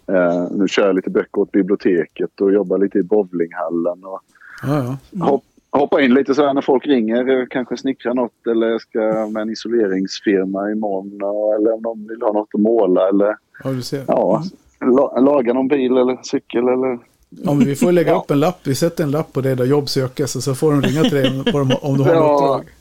[0.06, 4.04] Eh, nu kör jag lite böcker åt biblioteket och jobbar lite i bowlinghallen.
[4.04, 4.20] Och
[4.62, 5.24] Ja, ja.
[5.24, 7.40] hopp, hoppa in lite så här när folk ringer.
[7.40, 11.22] eh, Kanske snickra något eller ska med en isoleringsfirma imorgon.
[11.22, 14.04] och- Eller om de vill ha något att måla eller ja, du ser.
[14.08, 14.42] ja,
[14.80, 16.98] la, laga någon bil eller cykel eller
[17.30, 18.18] Ja, men vi får lägga Ja.
[18.18, 18.58] upp en lapp.
[18.62, 21.14] Vi sätter en lapp på det där jobb sökes och så får de ringa till
[21.14, 22.20] dig om, om, om du har Ja.
[22.20, 22.74] något uppdrag.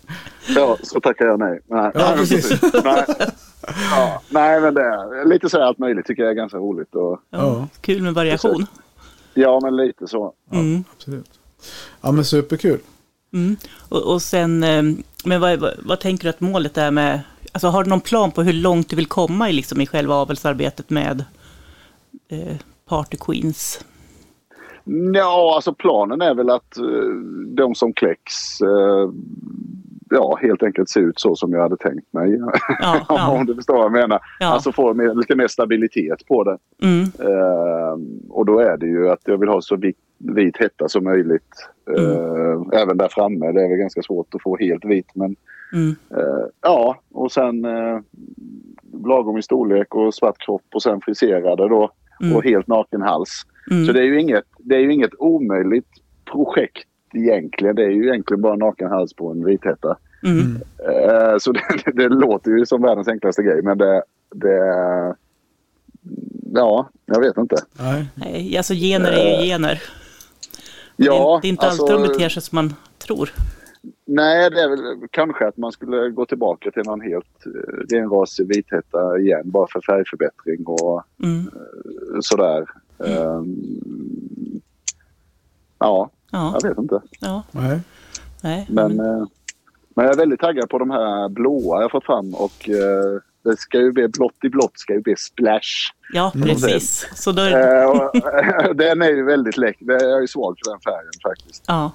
[0.55, 1.59] Ja, så tackar jag nej.
[1.65, 2.61] Nej, Ja, nej, precis.
[2.83, 3.05] Nej.
[3.91, 6.95] Ja, nej, men det är lite så här allt möjligt tycker jag är ganska roligt.
[6.95, 7.67] Och, ja, Ja.
[7.81, 8.65] Kul med variation.
[9.33, 10.33] ja, men lite så.
[10.51, 10.83] Mm.
[10.97, 11.39] Absolut.
[12.01, 12.79] Ja, men superkul.
[13.33, 13.57] Mm.
[13.89, 14.83] Och, och sen, eh,
[15.25, 18.31] men vad, vad, vad tänker du att målet är med, alltså har du någon plan
[18.31, 21.23] på hur långt du vill komma i, liksom, i själva avelsarbetet med
[22.29, 22.55] eh,
[22.89, 23.79] Party Queens?
[25.13, 26.83] Ja, alltså planen är väl att eh,
[27.47, 29.09] de som kläcks eh,
[30.09, 32.39] ja, helt enkelt ser ut så som jag hade tänkt mig.
[32.79, 33.31] Ja, ja.
[33.31, 34.19] Om du förstår vad jag menar.
[34.39, 34.47] Ja.
[34.47, 36.57] Alltså få mer, lite mer stabilitet på det.
[36.81, 37.97] Mm, Eh,
[38.29, 41.69] och då är det ju att jag vill ha så vit, vit hetta som möjligt.
[41.97, 43.51] Eh, Även där framme.
[43.51, 45.07] Det är väl ganska svårt att få helt vit.
[45.13, 45.35] Men
[45.73, 45.95] mm,
[46.61, 47.99] ja, och sen eh,
[49.05, 51.91] lagom i storlek och svart kropp och sen friserade då.
[52.21, 52.35] Mm.
[52.35, 53.45] Och helt naken hals.
[53.71, 53.85] Mm.
[53.85, 55.89] Så det är, ju inget, det är ju inget omöjligt
[56.31, 57.75] projekt egentligen.
[57.75, 59.97] Det är ju egentligen bara naken hals på en vithätta.
[60.23, 60.55] Mm.
[60.79, 61.61] Eh, så det,
[61.93, 64.03] det låter ju som världens enklaste grej men det,
[64.35, 64.57] det...
[66.53, 67.55] Ja, jag vet inte.
[67.79, 68.05] Nej.
[68.15, 69.81] Nej, alltså gener är ju gener.
[70.95, 73.33] Ja, det är inte alltså, alltid de beter sig som man tror.
[74.05, 78.47] Nej, det är väl kanske att man skulle gå tillbaka till någon helt eh, renrasig
[78.47, 81.39] vithätta igen bara för färgförbättring och Mm.
[81.39, 82.65] eh, sådär.
[83.05, 84.61] Ehm,
[85.79, 87.01] ja, Ja, jag vet inte.
[87.19, 87.79] ja, Nej.
[88.43, 88.67] nej.
[88.69, 89.25] Men, men- eh,
[89.95, 93.57] men jag är väldigt taggad på de här blåa jag fått fram och eh, det
[93.59, 95.91] ska ju bli blått i blått ska ju bli splash.
[96.13, 97.07] Ja, precis.
[97.15, 98.11] Så då, Eh, och,
[98.75, 99.85] den är ju väldigt läcker.
[99.91, 101.63] Jag är ju svag för den färgen faktiskt.
[101.67, 101.91] ja,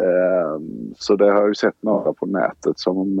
[0.00, 0.60] Eh,
[0.98, 3.18] så det har jag ju sett några på nätet som...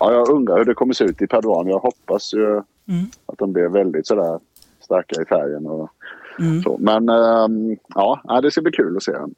[0.00, 1.66] ja, jag undrar hur det kommer se ut i Paduan.
[1.68, 3.06] Jag hoppas ju Mm.
[3.26, 4.40] att de blir väldigt sådär
[4.86, 5.90] starka i färgen och
[6.38, 6.62] Mm.
[6.62, 6.76] så.
[6.80, 9.34] Men ehm, ja, ja, det ska bli kul att se den.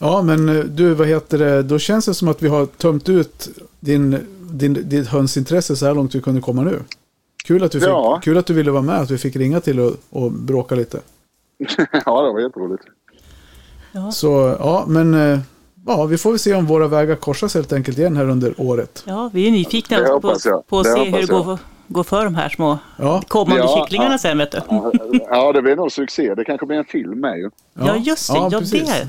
[0.00, 1.62] Ja, men eh, du, vad heter det?
[1.62, 3.48] Då känns det som att vi har tömt ut
[3.80, 4.18] din,
[4.50, 6.78] din, ditt hönsintresse så här långt vi kunde komma nu.
[7.44, 8.20] Kul att du, fick, Ja.
[8.24, 11.00] kul att du ville vara med, att vi fick ringa till och, och bråka lite.
[12.06, 12.82] ja, det var jätteroligt.
[13.92, 15.38] ja, Så ja, men eh,
[15.86, 19.02] ja, vi får väl se om våra vägar korsas helt enkelt igen här under året.
[19.06, 20.20] ja, vi är nyfikna på,
[20.68, 21.58] på att se hur det går,
[21.88, 24.18] går för de här små Ja, kommande Ja, kycklingarna ja.
[24.18, 24.58] sen, vet du.
[25.30, 26.34] Ja, det blir nog succé.
[26.34, 27.50] Det kanske blir en film med ju.
[27.74, 28.38] Ja, just det.
[28.38, 29.08] Ja, det.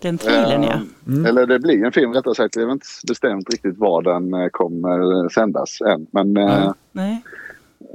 [0.00, 0.72] Den trailern, ja.
[1.06, 2.54] Ehm, Eller det blir en film rättare sagt.
[2.54, 6.06] Det är inte bestämt riktigt var den eh, kommer sändas än.
[6.10, 7.22] Men eh, Nej.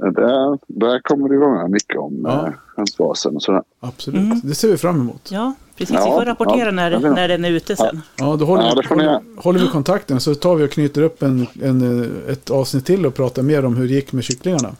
[0.00, 2.42] där, där kommer det vara mycket om Ja.
[2.46, 2.52] ja.
[2.76, 3.62] hönsrasen och sådär.
[3.80, 4.40] Absolut, Mm.
[4.44, 5.28] det ser vi fram emot.
[5.32, 5.94] Ja, precis.
[5.94, 8.02] Ja, vi får rapportera ja, när, när den är ute sen.
[8.16, 11.46] Ja, då håller, Ja, håller, håller vi kontakten så tar vi och knyter upp en,
[11.62, 14.76] en, eh, ett avsnitt till och pratar mer om hur det gick med kycklingarna.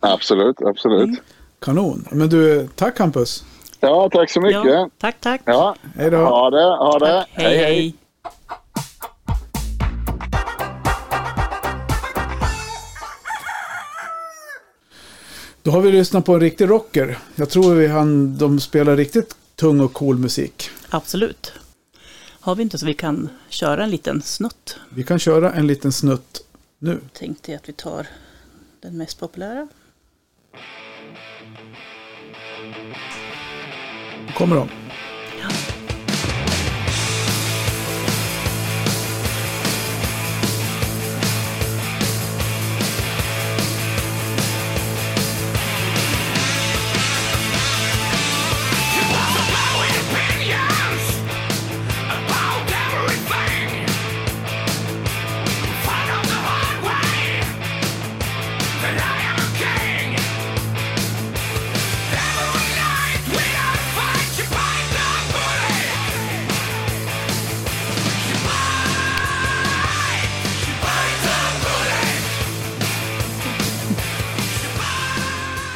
[0.00, 1.04] Absolut, absolut.
[1.04, 1.16] Mm.
[1.60, 2.04] Kanon.
[2.10, 3.44] Men du, tack Hampus.
[3.80, 4.64] Ja, tack så mycket.
[4.64, 4.90] Ja, Ja.
[4.98, 5.40] tack, tack.
[5.96, 6.16] Hej då.
[6.16, 7.06] Ha det, ha det.
[7.06, 7.28] Tack.
[7.32, 7.94] Hej, hej.
[15.62, 17.18] Då har vi lyssnat på en riktig rocker.
[17.34, 20.70] Jag tror vi han, de spelar riktigt tung och cool musik.
[20.88, 21.52] Absolut.
[22.40, 24.76] Har vi inte så vi kan köra en liten snutt?
[24.88, 26.40] Vi kan köra en liten snutt
[26.78, 27.00] nu.
[27.12, 28.06] Tänkte jag att vi tar
[28.80, 29.68] den mest populära.
[34.38, 34.87] kommer de.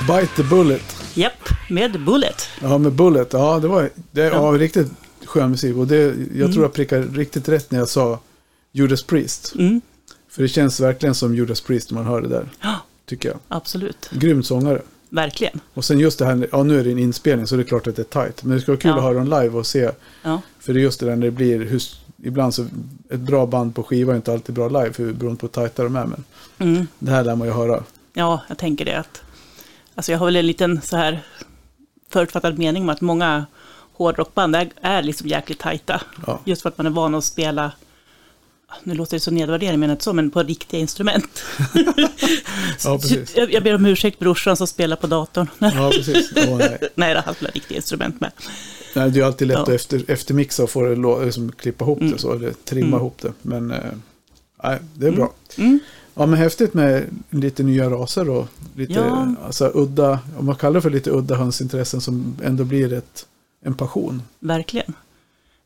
[0.06, 0.96] Bite the Bullet.
[1.14, 2.48] Japp, med Bullet.
[2.62, 3.32] Ja, med Bullet.
[3.32, 4.88] Ja, det var, det var riktigt
[5.24, 5.76] skön musik.
[5.76, 8.20] Och det, jag tror jag prickade riktigt rätt när jag sa
[8.72, 9.54] Judas Priest.
[9.58, 9.80] Mm.
[10.28, 12.48] För det känns verkligen som Judas Priest när man hör det där.
[12.60, 12.74] Ja,
[13.06, 13.38] Tycker jag.
[13.48, 14.10] absolut.
[14.12, 14.82] Grym sångare.
[15.08, 15.60] Verkligen.
[15.74, 17.86] Och sen just det här, ja nu är det en inspelning så det är klart
[17.86, 18.42] att det är tight.
[18.44, 18.96] Men det ska vara kul Ja.
[18.96, 19.90] att höra dem live och se.
[20.22, 21.82] Ja, För det är just det där när det blir, hur,
[22.22, 22.66] ibland så,
[23.10, 24.92] ett bra band på skiva är inte alltid bra live.
[24.92, 26.06] För beroende på hur tajta de är.
[26.06, 26.24] Men
[26.58, 26.86] mm.
[26.98, 27.84] det här lär man ju höra.
[28.12, 28.98] ja jag tänker det.
[28.98, 29.22] att
[29.94, 31.22] Alltså jag har väl en liten så här
[32.10, 33.46] förutfattad mening om att många
[33.92, 36.00] hårdrockband är, är liksom jäkligt tajta.
[36.26, 36.40] Ja.
[36.44, 37.72] Just för att man är van att spela,
[38.82, 41.42] nu låter det så nedvärderande, men inte så, men på riktiga instrument.
[42.84, 43.36] Ja, precis.
[43.36, 45.46] jag, jag ber om ursäkt brorsan som spelar på datorn.
[45.58, 46.32] Ja, precis.
[46.36, 46.78] Ja, nej.
[46.94, 48.30] Nej, det har haft riktiga instrument med.
[48.94, 49.62] Nej, det är alltid lätt Ja.
[49.62, 52.12] att efter, eftermixa och få det, liksom, klippa ihop Mm.
[52.12, 52.32] det så.
[52.32, 52.98] Eller trimma Mm.
[52.98, 53.32] ihop det.
[53.42, 53.78] Men eh,
[54.64, 55.32] nej, det är bra.
[55.56, 55.80] Mm.
[56.14, 59.34] Ja, men häftigt med lite nya raser och lite Ja.
[59.46, 63.26] alltså, udda, om man kallar det för lite udda hönsintressen som ändå blir ett,
[63.64, 64.22] en passion.
[64.38, 64.94] Verkligen.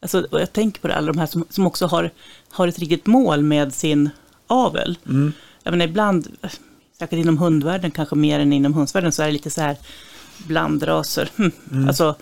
[0.00, 2.10] Alltså, och jag tänker på det, alla de här som, som också har,
[2.48, 4.10] har ett riktigt mål med sin
[4.46, 4.98] avel.
[5.08, 5.32] Mm.
[5.62, 6.28] Jag menar, ibland,
[6.98, 9.76] säkert inom hundvärlden, kanske mer än inom hundsvärlden, så är det lite så här
[10.46, 11.30] blandraser.
[11.36, 11.52] Hm.
[11.72, 11.88] Mm.
[11.88, 12.14] Alltså,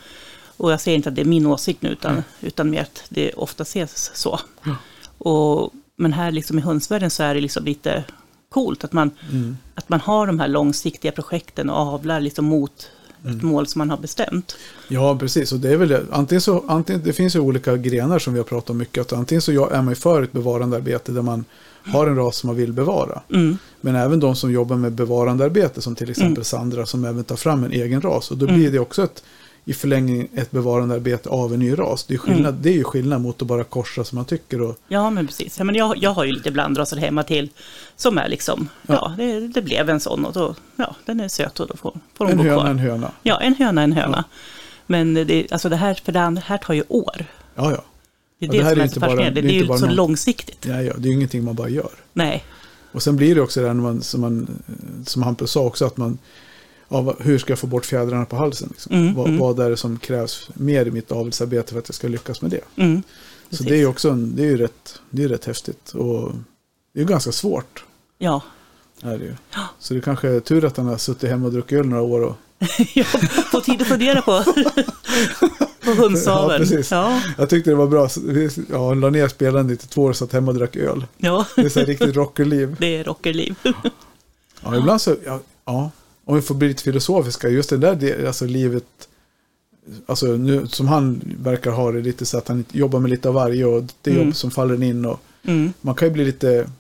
[0.56, 3.32] och jag säger inte att det är min åsikt nu, utan, utan mer att det
[3.32, 4.40] ofta ses så.
[4.64, 4.76] Ja.
[5.18, 8.04] Och, men här liksom i hundsvärlden så är det liksom lite
[8.50, 9.57] coolt att man, Mm.
[9.74, 12.90] att man har de här långsiktiga projekten och avlar liksom mot
[13.24, 13.37] Mm.
[13.37, 14.57] ett mål som man har bestämt.
[14.88, 15.52] Ja, precis.
[15.52, 16.02] Och det är väl det.
[16.12, 19.00] Antingen så, antingen, det finns ju olika grenar som vi har pratat om mycket.
[19.00, 21.44] Att antingen så är man för ett bevarandearbete där man
[21.87, 23.22] har en ras som man vill bevara.
[23.30, 23.59] Mm.
[23.80, 27.64] Men även de som jobbar med bevarandearbete som till exempel Sandra som även tar fram
[27.64, 28.30] en egen ras.
[28.30, 28.72] Och då blir Mm.
[28.72, 29.22] det också ett,
[29.66, 32.05] i förlängning ett bevarandearbete av en ny ras.
[32.05, 32.62] Det är, skillnad, Mm.
[32.62, 34.61] det är ju skillnad mot att bara korsa som man tycker.
[34.61, 35.59] Och, Ja, men precis.
[35.59, 37.48] Ja, men jag, jag har ju lite blandraser hemma till
[37.96, 39.24] som är liksom, ja, Ja.
[39.24, 42.24] det, det blev en sån och då, ja, den är söt och då får, får
[42.24, 42.70] hon en gå höna, kvar.
[42.70, 43.11] en höna.
[43.22, 44.24] Ja, en höna, en höna.
[44.87, 47.27] Men det, alltså det här, för det här tar ju år.
[47.55, 47.85] Ja, ja.
[48.38, 49.66] Det är Ja, det, det här som är inte bara- det är Det är, ju
[49.66, 50.66] så någon- långsiktigt.
[50.66, 50.92] ja, ja.
[50.96, 51.90] Det är ju ingenting man bara gör.
[52.12, 52.44] Nej,
[52.92, 54.62] Och sen blir det också det här när man, som, man,
[55.07, 56.18] som Hampus sa också, att man,
[56.94, 58.68] ja, vad- hur ska jag få bort fjädrarna på halsen?
[58.72, 58.94] Liksom?
[58.96, 59.38] Mm, vad, mm.
[59.40, 62.50] vad är det som krävs mer i mitt avelsarbete för att jag ska lyckas med
[62.50, 62.83] det?
[62.83, 63.02] mm,
[63.50, 65.90] Så det är ju också en, det är ju rätt, det är rätt häftigt.
[65.90, 66.33] Och
[66.92, 67.85] det är ju ganska svårt.
[68.18, 68.42] Ja,
[69.02, 69.35] Är det ju.
[69.78, 72.20] Så det kanske är tur att han har suttit hemma och druckit öl några år.
[72.24, 72.37] Och,
[72.94, 73.07] jag
[73.50, 74.44] får tid att fundera på,
[75.85, 76.52] på hundsaveln.
[76.52, 76.90] Ja, precis.
[76.90, 78.09] Ja, jag tyckte det var bra.
[78.70, 81.07] Ja, han la ner spelandet i två år och satt hemma och drack öl.
[81.18, 82.76] ja, Det är så riktigt rockerliv.
[82.80, 83.54] det är rockerliv.
[84.62, 85.90] Ja, ibland så, ja, ja,
[86.24, 88.84] om vi får bli lite filosofiska, just det där alltså livet,
[90.06, 93.34] alltså nu som han verkar ha det lite så att han jobbar med lite av
[93.34, 94.24] varje och det Mm.
[94.26, 96.70] jobb som faller in och Mm, man kan ju bli lite,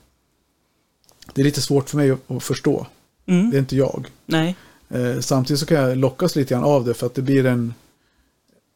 [1.34, 2.86] det är lite svårt för mig att, förstå,
[3.26, 4.06] mm, det är inte jag.
[4.26, 4.56] nej,
[4.88, 7.74] Eh, samtidigt så kan jag lockas lite grann av det för att det blir en,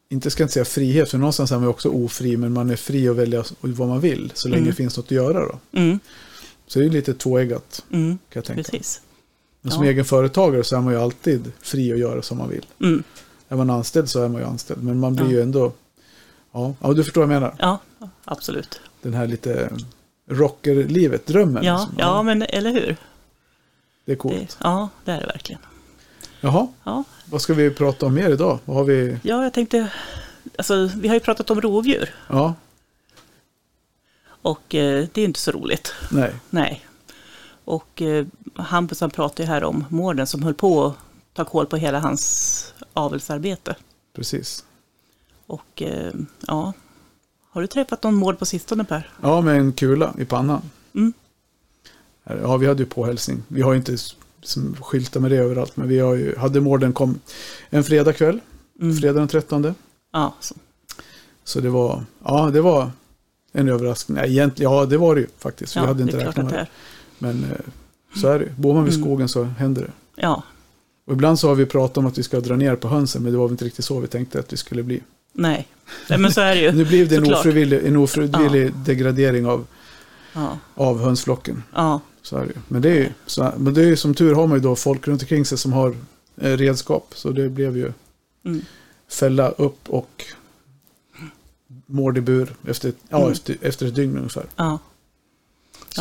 [0.09, 2.77] inte ska jag inte säga frihet, för någonstans är man också ofri, men man är
[2.77, 4.71] fri att välja vad man vill, så länge Mm.
[4.71, 5.59] det finns något att göra då.
[5.73, 5.99] mm,
[6.67, 8.63] Så det är lite tvåeggat, mm, kan jag tänka.
[8.63, 9.01] precis.
[9.69, 9.91] Men som Ja.
[9.91, 12.67] egen företagare så är man ju alltid fri att göra som man vill.
[12.81, 13.03] Mm,
[13.49, 15.33] Är man anställd så är man ju anställd, men man blir Ja.
[15.33, 15.73] ju ändå,
[16.53, 17.55] ja, ja, du förstår vad jag menar.
[17.59, 17.79] ja,
[18.25, 18.81] absolut.
[19.03, 19.71] Den här lite
[20.31, 21.65] rockerlivet, drömmen.
[21.65, 21.95] Ja, liksom.
[21.99, 22.87] ja, men eller hur?
[22.87, 22.97] Det är
[24.05, 24.59] Det, coolt.
[24.63, 25.61] ja, det är det verkligen.
[26.41, 28.59] Jaha, Ja, vad ska vi prata om mer idag?
[28.65, 29.19] Vad har vi?
[29.23, 29.93] ja jag tänkte,
[30.59, 32.55] alltså vi har ju pratat om rovdjur Ja,
[34.43, 35.93] och eh, det är inte så roligt.
[36.11, 36.85] nej, Nej.
[37.69, 40.95] Och eh, Hampus han pratade ju här om mården som höll på att
[41.33, 43.77] ta koll på hela hans avelsarbete.
[44.17, 44.65] precis.
[45.47, 46.13] Och eh,
[46.47, 46.73] ja,
[47.51, 49.11] har du träffat någon mård på sistone Per?
[49.23, 50.63] Ja, med en kula i pannan.
[50.95, 51.13] Mm.
[52.25, 53.43] Ja, vi hade ju påhälsning.
[53.49, 53.97] Vi har ju inte
[54.43, 57.21] som skyltar med det överallt, men vi har ju, hade morden kom
[57.71, 58.41] en fredagkväll,
[58.81, 58.97] Mm.
[58.97, 59.75] fredag den 13.
[60.13, 60.55] Ja, så,
[61.45, 62.91] Så det var, ja, det var
[63.53, 64.17] en överraskning.
[64.17, 65.77] Nej, egentligen, ja, det var det ju faktiskt.
[65.77, 66.67] Vi ja hade det inte räknat med det.
[67.19, 67.51] Men eh,
[68.21, 68.49] så är det.
[68.57, 69.05] Bor man vid Mm.
[69.05, 69.91] skogen så händer det.
[70.23, 70.43] Ja,
[71.07, 73.33] Och ibland så har vi pratat om att vi ska dra ner på hönsen, men
[73.33, 75.01] det var väl inte riktigt så vi tänkte att vi skulle bli.
[75.33, 75.69] nej.
[76.09, 76.73] nej men så är det ju.
[76.79, 77.41] Nu blev det en Såklart.
[77.41, 79.67] ofrivillig, en ofrivillig degradering av,
[80.33, 81.63] Ja, av hönsflocken.
[81.75, 82.53] ja, Så är det.
[82.69, 85.09] Men det är ju, så, men det är som tur har man ju då folk
[85.09, 85.95] runt omkring sig som har
[86.37, 87.13] eh, redskap.
[87.17, 87.93] Så det blev ju
[88.45, 88.61] mm,
[89.11, 90.25] fälla upp och
[91.87, 93.33] mård i bur efter, ja, Mm.
[93.33, 94.45] efter, efter ett dygn ungefär.
[94.57, 94.79] ja.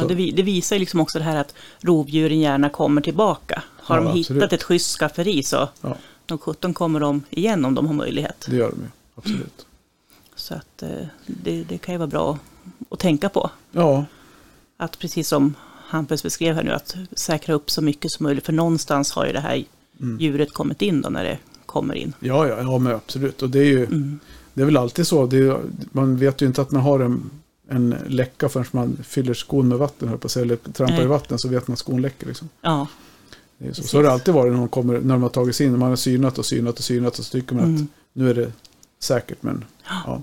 [0.01, 3.63] Ja, det, det visar ju liksom också det här att rovdjuren gärna kommer tillbaka.
[3.77, 4.43] Har Ja, de absolut.
[4.43, 5.97] hittat ett schysst skafferi så Ja.
[6.25, 8.45] de 17 kommer de igen om de har möjlighet.
[8.49, 9.65] Det gör de ju, absolut.
[10.35, 10.89] Så att eh,
[11.25, 12.39] det, det kan ju vara bra
[12.89, 13.49] att, tänka på.
[13.71, 14.05] Ja,
[14.77, 15.53] Att precis som
[15.87, 18.45] Hampus beskrev här nu, att säkra upp så mycket som möjligt.
[18.45, 19.63] För någonstans har ju det här
[20.01, 20.17] Mm.
[20.19, 22.13] djuret kommit in då när det kommer in.
[22.19, 23.41] Ja, ja, ja men absolut.
[23.41, 24.19] Och det är ju Mm.
[24.53, 25.23] det är väl alltid så.
[25.23, 25.59] Är,
[25.91, 27.29] man vet ju inte att man har en,
[27.69, 31.03] en läcka förrän man fyller skon med vatten, höll på att säga, eller trampar Nej.
[31.03, 32.27] i vatten så vet man att skon läcker.
[32.27, 32.49] Liksom.
[32.61, 32.87] Ja,
[33.57, 33.83] Det är så.
[33.83, 35.79] Så har det alltid varit när, man kommer, när de har tagit sig in.
[35.79, 37.87] Man har synat och synat och synat och så tycker man att mm.
[38.13, 38.51] nu är det
[38.99, 39.43] säkert.
[39.43, 39.65] Men
[40.05, 40.21] ja,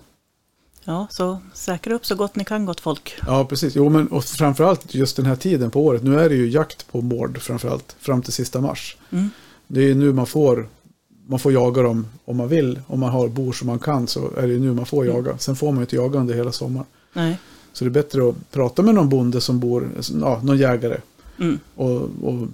[0.84, 3.14] ja, så säkra upp så gott ni kan gott folk.
[3.26, 3.76] ja precis.
[3.76, 6.02] Jo, men och framförallt just den här tiden på året.
[6.02, 8.96] Nu är det ju jakt på mård framförallt fram till sista mars.
[9.10, 9.30] Mm.
[9.66, 10.68] Det är nu man får,
[11.26, 12.80] man får jaga dem om man vill.
[12.86, 15.16] Om man har bor som man kan så är det nu man får Mm.
[15.16, 15.38] jaga.
[15.38, 16.86] Sen får man inte jaga under hela sommaren.
[17.14, 17.38] Nej.
[17.72, 21.00] Så det är bättre att prata med någon bonde som bor, ja, någon jägare.
[21.40, 21.58] Mm.
[21.74, 22.48] Och, och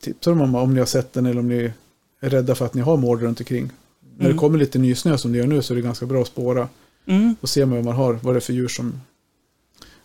[0.00, 1.72] tipsa dem om, om ni har sett den eller om ni
[2.20, 3.70] är rädda för att ni har mård runt omkring.
[4.16, 4.32] När Mm.
[4.32, 6.68] det kommer lite nysnö som det gör nu så är det ganska bra att spåra.
[7.06, 7.36] Mm.
[7.40, 9.00] Och se vad man har, vad det är för djur som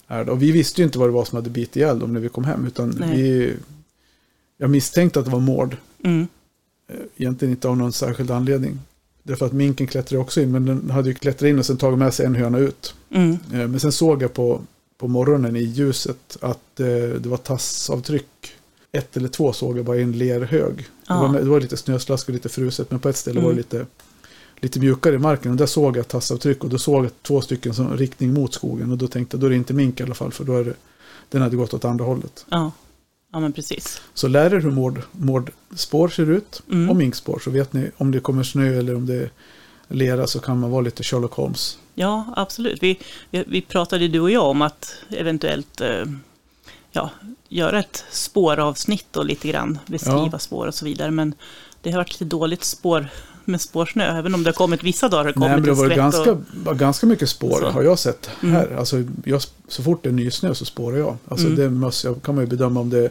[0.08, 0.32] är det.
[0.32, 2.30] Och vi visste ju inte vad det var som hade bitit ihjäl dem när vi
[2.30, 2.68] kom hem.
[2.68, 3.18] Utan Nej.
[3.22, 3.54] vi,
[4.58, 5.78] jag misstänkte att det var mård.
[6.04, 6.28] Mm.
[6.90, 8.80] Eh, Egentligen inte av någon särskild anledning.
[9.24, 12.00] Därför att minken klättrade också in, men den hade ju klättrat in och sen tagit
[12.00, 12.96] med sig en höna ut.
[13.12, 13.32] Mm.
[13.32, 14.62] Eh, Men sen såg jag på,
[14.98, 16.86] på morgonen i ljuset att eh,
[17.20, 18.26] det var tassavtryck.
[18.92, 20.76] Ett eller två såg jag bara i en lerhög.
[20.78, 21.28] Det, Ja.
[21.28, 23.58] var, det var lite snöslask och lite fruset, men på ett ställe var det Mm.
[23.58, 23.86] lite,
[24.62, 25.52] lite mjukare i marken.
[25.52, 28.92] Och där såg jag tassavtryck och då såg jag två stycken som riktning mot skogen.
[28.92, 30.64] Och då tänkte jag, då är det inte mink i alla fall, för då är
[30.64, 30.74] det,
[31.30, 32.46] den hade gått åt andra hållet.
[32.50, 32.72] Ja.
[33.34, 34.02] Ja, men precis.
[34.14, 36.90] Så lär er hur mård, mårdspår ser ut Mm.
[36.90, 37.40] och minkspår.
[37.44, 39.30] Så vet ni om det kommer snö eller om det är
[39.88, 41.78] lera så kan man vara lite Sherlock Holmes.
[41.96, 42.84] Ja, absolut.
[42.84, 43.00] Vi,
[43.32, 46.06] vi, vi pratade du och jag om att eventuellt eh,
[46.92, 47.10] ja,
[47.50, 50.40] göra ett spåravsnitt och lite grann beskriva Ja.
[50.40, 51.12] spår och så vidare.
[51.12, 51.34] Men
[51.82, 53.08] det har varit lite dåligt spår
[53.48, 54.18] med spårsnö.
[54.20, 56.32] Även om det har kommit vissa dagar har det Nej, kommit men det var ganska,
[56.72, 57.70] och, ganska mycket spår Så.
[57.70, 58.56] har jag sett Mm.
[58.56, 58.76] här.
[58.78, 61.18] Alltså, jag, så fort det är nysnö så spårar jag.
[61.28, 61.60] Alltså, Mm.
[61.60, 63.10] det måste, jag kan man ju bedöma om det är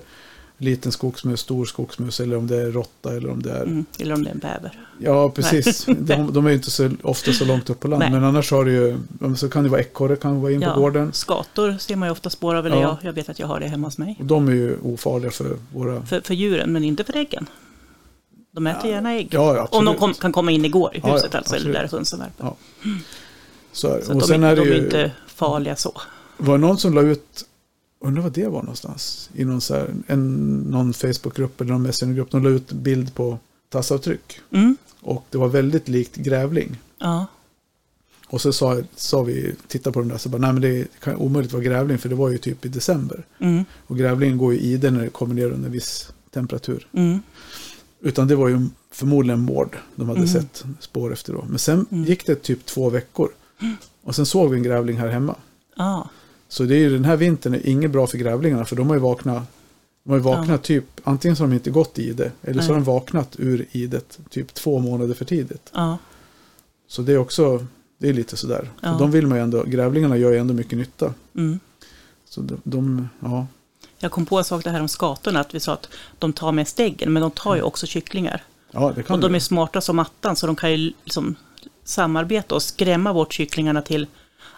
[0.59, 3.63] liten skogsmus, stor skogsmus eller om det är råtta eller om det är...
[3.63, 4.81] mm, eller om det är en bäver.
[4.99, 5.85] Ja, precis.
[5.99, 8.01] de, de är ju inte så ofta så långt upp på land.
[8.01, 8.11] Nej.
[8.11, 8.99] Men annars har det ju,
[9.37, 10.75] så kan det vara ekorre kan vara in Ja.
[10.75, 11.13] på gården.
[11.13, 12.83] Skator ser man ju ofta spår av, eller Ja.
[12.83, 14.17] jag, jag vet att jag har det hemma hos mig.
[14.21, 16.03] Och de är ju ofarliga för våra...
[16.07, 17.47] För, för djuren, men inte för äggen.
[18.53, 18.91] De äter Ja.
[18.91, 19.29] gärna ägg.
[19.31, 19.69] Ja.
[19.71, 22.19] Om de kom, kan komma in igår i Ja, ja, huset alltså, eller där hönsen
[22.19, 22.45] värper.
[22.45, 22.57] Ja.
[23.73, 24.05] Så är det.
[24.05, 24.85] Så och de, sen är, är de är ju...
[24.85, 26.01] inte farliga så.
[26.37, 27.45] var det någon som la ut,
[28.01, 32.31] undrar vad det var någonstans, i någon, så här, en, någon Facebookgrupp eller någon Messengergrupp,
[32.31, 33.39] de la ut bild på
[33.69, 34.41] tassavtryck.
[34.51, 34.77] Mm.
[35.01, 36.79] Och det var väldigt likt grävling.
[36.99, 37.27] Ja.
[38.27, 41.17] Och så sa, sa vi, titta på den där, så bara, nej men det kan
[41.17, 43.25] omöjligt vara grävling, för det var ju typ i december.
[43.39, 43.65] Mm.
[43.87, 46.87] Och grävlingen går ju i det när det kommer ner under viss temperatur.
[46.93, 47.23] Mm.
[48.03, 50.33] Utan det var ju förmodligen mård de hade Mm.
[50.33, 51.45] sett spår efter då.
[51.49, 52.05] Men sen Mm.
[52.05, 53.29] gick det typ två veckor.
[54.03, 55.37] Och sen såg vi en grävling här hemma.
[55.77, 56.09] Ja.
[56.49, 58.95] Så det är ju den här vintern är inget bra för grävlingarna för de har
[58.97, 59.43] ju vaknat.
[60.05, 60.59] De har ju vaknat Ja.
[60.59, 62.85] typ, antingen så har de inte gått i det eller så har Nej.
[62.85, 65.71] de vaknat ur idet typ två månader för tidigt.
[65.75, 65.99] Ja.
[66.89, 67.67] Så det är också,
[67.99, 68.71] det är lite sådär.
[68.83, 68.97] Ja.
[68.99, 71.15] De vill man ju ändå, grävlingarna gör ju ändå mycket nytta.
[71.37, 71.61] Mm.
[72.29, 73.47] Så de, de ja.
[74.03, 75.89] Jag kom på en sak det här om skatorna, att vi sa att
[76.19, 78.43] de tar mest äggen, men de tar ju också kycklingar.
[78.71, 81.35] ja, Och de är smarta som attan, så de kan ju liksom
[81.85, 84.07] samarbeta och skrämma bort kycklingarna till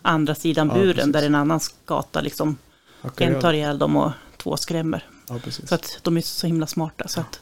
[0.03, 1.13] andra sidan Ja, buren, precis.
[1.13, 2.57] där en annan skata liksom,
[3.17, 5.07] en tar ihjäl dem och två skrämmer.
[5.29, 5.39] Ja.
[5.67, 7.09] Så att de är så himla smarta.
[7.09, 7.41] Så att,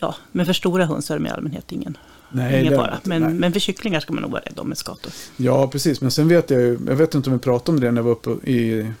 [0.00, 1.96] ja, men för stora höns är de i allmänhet ingen,
[2.30, 2.98] Nej, ingen fara.
[3.02, 3.32] Men, nej.
[3.34, 5.12] men för kycklingar ska man nog vara rädd om med skator.
[5.36, 6.00] Ja, precis.
[6.00, 8.04] Men sen vet jag ju, jag vet inte om vi pratade om det när jag
[8.04, 8.92] var uppe i,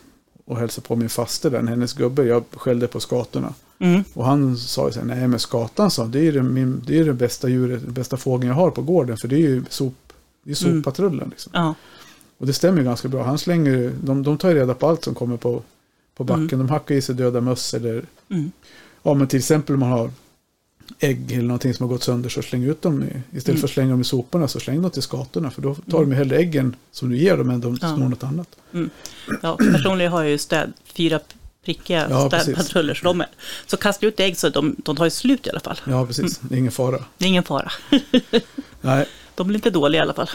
[0.44, 2.24] och hälsade på min faster där, hennes gubbe.
[2.24, 3.54] Jag skällde på skatorna.
[3.78, 4.04] Mm.
[4.14, 6.82] Och han sa ju så här, nej men skatan sa, det är ju det, min,
[6.86, 9.16] det, är det bästa djuret, den bästa fågeln jag har på gården.
[9.16, 9.94] För det är ju sop,
[10.42, 10.82] det är Mm.
[10.82, 11.28] soppatrullen.
[11.30, 11.52] Liksom.
[11.54, 11.74] Ja,
[12.38, 13.22] Och det stämmer ju ganska bra.
[13.22, 15.62] Han slänger de, de tar ju reda på allt som kommer på,
[16.16, 16.42] på backen.
[16.42, 16.58] Mm.
[16.58, 18.52] De hackar i sig döda möss eller, mm.
[19.02, 20.10] ja men till exempel om man har
[20.98, 23.02] ägg eller någonting som har gått sönder så släng ut dem.
[23.02, 23.60] i- Istället Mm.
[23.60, 25.50] för att slänga dem i soporna så släng dem till skatorna.
[25.50, 27.96] För då tar de ju hellre äggen som du ger dem än de Ja.
[27.96, 28.48] snor något annat.
[29.42, 31.20] ja, personligen har jag ju städ, fyra
[31.64, 32.94] prickiga Ja, städpatruller.
[32.94, 33.26] Så, de är,
[33.66, 35.80] så kastar ut ägg så de, de tar ju slut i alla fall.
[35.86, 36.38] Ja, precis.
[36.38, 36.48] Mm.
[36.48, 37.04] Det är ingen fara.
[37.18, 37.72] Det är ingen fara.
[38.80, 40.28] Nej, De blir inte dåliga i alla fall.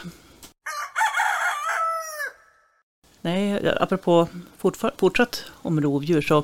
[3.22, 4.28] Nej, apropå
[4.98, 6.44] fortsatt om rovdjur så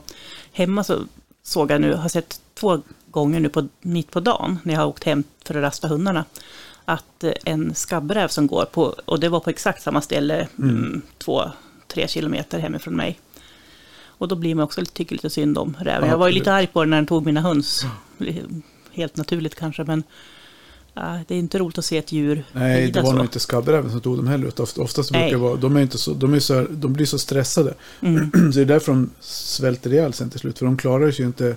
[0.51, 0.99] hemma så
[1.43, 2.81] såg jag nu, har sett två
[3.13, 6.25] gånger nu på, mitt på dagen när jag har åkt hem för att rasta hundarna,
[6.85, 11.01] att eh, en skabbräv som går på, och det var på exakt samma ställe, mm.
[11.17, 11.43] två,
[11.87, 13.19] tre kilometer hemifrån mig.
[14.05, 16.03] Och då blir man också tycker lite synd om räven.
[16.03, 17.85] Ja, jag var ju lite arg på den när den tog mina höns.
[18.91, 20.03] Helt naturligt kanske, men
[20.93, 23.15] ja, det är inte roligt att se ett djur Nej, det var så.
[23.15, 24.51] nog inte skabbräven som tog dem heller.
[24.77, 27.19] Oftast brukar det vara, de, är inte så, de, är så här, de blir så
[27.19, 27.73] stressade.
[28.01, 28.31] Mm.
[28.51, 30.59] Så det är därför de svälter ihjäl sen till slut.
[30.59, 31.55] För de klarar sig ju inte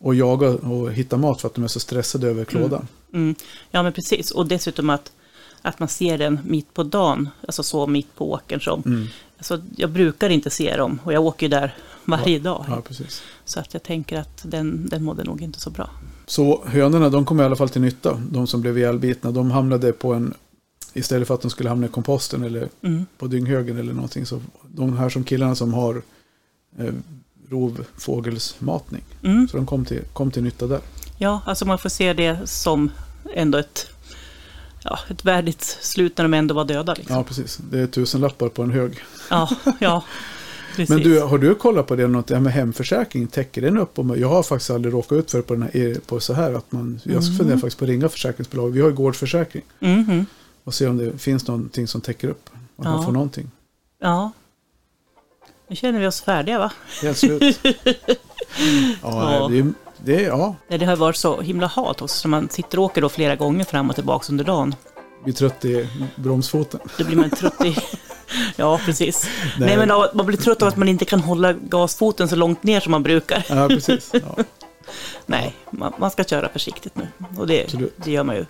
[0.00, 2.88] och jaga och hitta mat för att de är så stressade över klådan.
[3.12, 3.34] Mm.
[3.70, 4.30] Ja, men precis.
[4.30, 5.12] Och dessutom att,
[5.62, 8.82] att man ser den mitt på dagen, alltså så mitt på åkern som.
[8.86, 9.06] Mm.
[9.36, 11.74] Alltså, jag brukar inte se dem och jag åker ju där
[12.04, 12.64] varje dag.
[12.68, 13.22] Ja, precis.
[13.44, 15.90] Så att jag tänker att den, den mådde nog inte så bra.
[16.26, 19.30] Så hönorna de kom i alla fall till nytta, de som blev ihjälbitna.
[19.30, 20.34] De hamnade på en,
[20.92, 23.06] istället för att de skulle hamna i komposten eller Mm.
[23.18, 24.26] på dynghögen eller någonting.
[24.26, 26.02] Så de här som killarna som har
[26.78, 26.94] eh,
[27.50, 29.02] rovfågelsmatning.
[29.22, 29.48] Mm.
[29.48, 30.80] Så de kom till, kom till nytta där.
[31.18, 32.90] Ja, alltså man får se det som
[33.34, 33.86] ändå ett,
[34.84, 36.94] ja, ett värdigt slut när de ändå var döda.
[36.94, 37.16] Liksom.
[37.16, 37.58] Ja, precis.
[37.70, 38.98] Det är tusen lappar på en hög.
[39.30, 40.04] Ja, ja,
[40.76, 40.88] precis.
[40.90, 43.98] Men du, har du kollat på det något, det här med hemförsäkring, täcker den upp?
[43.98, 46.72] Om, jag har faktiskt aldrig råkat ut för på, den här, på så här att
[46.72, 48.70] man, jag ska fundera faktiskt på att ringa försäkringsbolag.
[48.70, 50.26] Vi har ju gårdsförsäkring Mhm.
[50.64, 52.50] och se om det finns någonting som täcker upp.
[52.76, 53.02] Att man Ja.
[53.04, 53.50] får någonting.
[54.00, 54.32] Ja.
[55.70, 56.70] Nu känner vi oss färdiga va?
[57.02, 57.58] Helt slut.
[59.02, 59.48] ja.
[59.50, 59.72] Det, är-
[60.04, 63.08] det ja, Det har varit så himla hat också, så man sitter och åker då
[63.08, 64.74] flera gånger fram och tillbaka under dagen.
[65.24, 66.80] vi är trött i bromsfoten.
[66.98, 67.76] Då blir man trött i...
[68.56, 69.26] Ja, precis.
[69.58, 69.76] Nej.
[69.76, 72.80] Nej, men man blir trött av att man inte kan hålla gasfoten så långt ner
[72.80, 73.44] som man brukar.
[73.48, 74.10] Ja, precis.
[74.12, 74.44] Ja,
[75.26, 77.06] Nej, man, man ska köra försiktigt nu.
[77.38, 77.94] Och det, Absolut.
[77.96, 78.46] det gör man ju.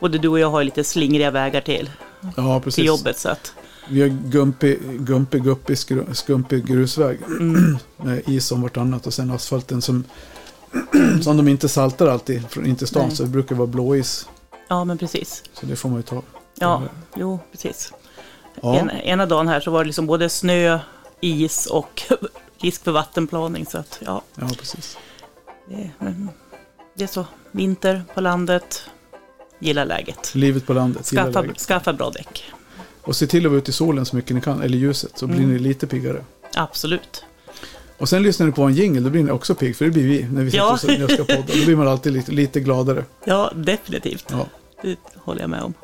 [0.00, 1.90] Både du och jag har lite slingriga vägar till,
[2.36, 2.84] ja till precis.
[2.84, 3.18] jobbet.
[3.18, 3.52] Så att,
[3.90, 7.18] Vi har gumpig, gumpig, guppig, skru- skumpig grusväg.
[7.26, 10.04] mm, Med is om vartannat och sen asfalten som,
[11.22, 13.06] som de inte saltar alltid från in till stan.
[13.08, 13.16] Nej.
[13.16, 14.28] Så det brukar vara blåis.
[14.68, 15.42] ja, men precis.
[15.52, 16.22] Så det får man ju ta.
[16.54, 16.82] Ja,
[17.16, 17.92] jo, precis.
[18.62, 20.78] Ja, En, ena dagen här så var det liksom både snö,
[21.20, 22.02] is och
[22.60, 23.66] risk för vattenplaning.
[23.66, 24.98] Så att, ja, ja precis.
[25.68, 26.28] det, men
[26.94, 27.24] det är så.
[27.50, 28.82] Vinter på landet.
[29.58, 30.34] Gillar läget.
[30.34, 31.06] Livet på landet.
[31.06, 31.58] Skaffa, läget.
[31.60, 32.44] skaffa bra däck.
[33.06, 34.62] Och se till att vara ute i solen så mycket ni kan.
[34.62, 35.18] Eller ljuset.
[35.18, 35.52] Så blir Mm.
[35.52, 36.24] ni lite piggare.
[36.54, 37.24] Absolut.
[37.98, 39.00] Och sen lyssnar ni på en jingle.
[39.00, 39.76] Då blir ni också pigg.
[39.76, 40.64] För det blir vi när vi sitter
[40.98, 41.04] Ja.
[41.04, 41.36] och ska podda.
[41.58, 43.04] Då blir man alltid lite, lite gladare.
[43.24, 44.24] Ja, definitivt.
[44.30, 44.46] Ja.
[44.82, 45.74] Det håller jag med om.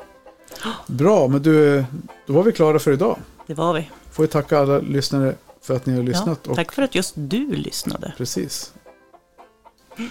[0.87, 1.85] Bra, men du,
[2.27, 3.17] då var vi klara för idag.
[3.47, 3.89] Det var vi.
[4.11, 6.39] Får vi tacka alla lyssnare för att ni har lyssnat.
[6.43, 8.13] Ja, och tack för att just du lyssnade.
[8.17, 8.73] Precis.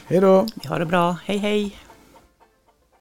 [0.07, 0.47] Hej då!
[0.63, 1.17] Vi har det bra.
[1.25, 1.77] Hej hej!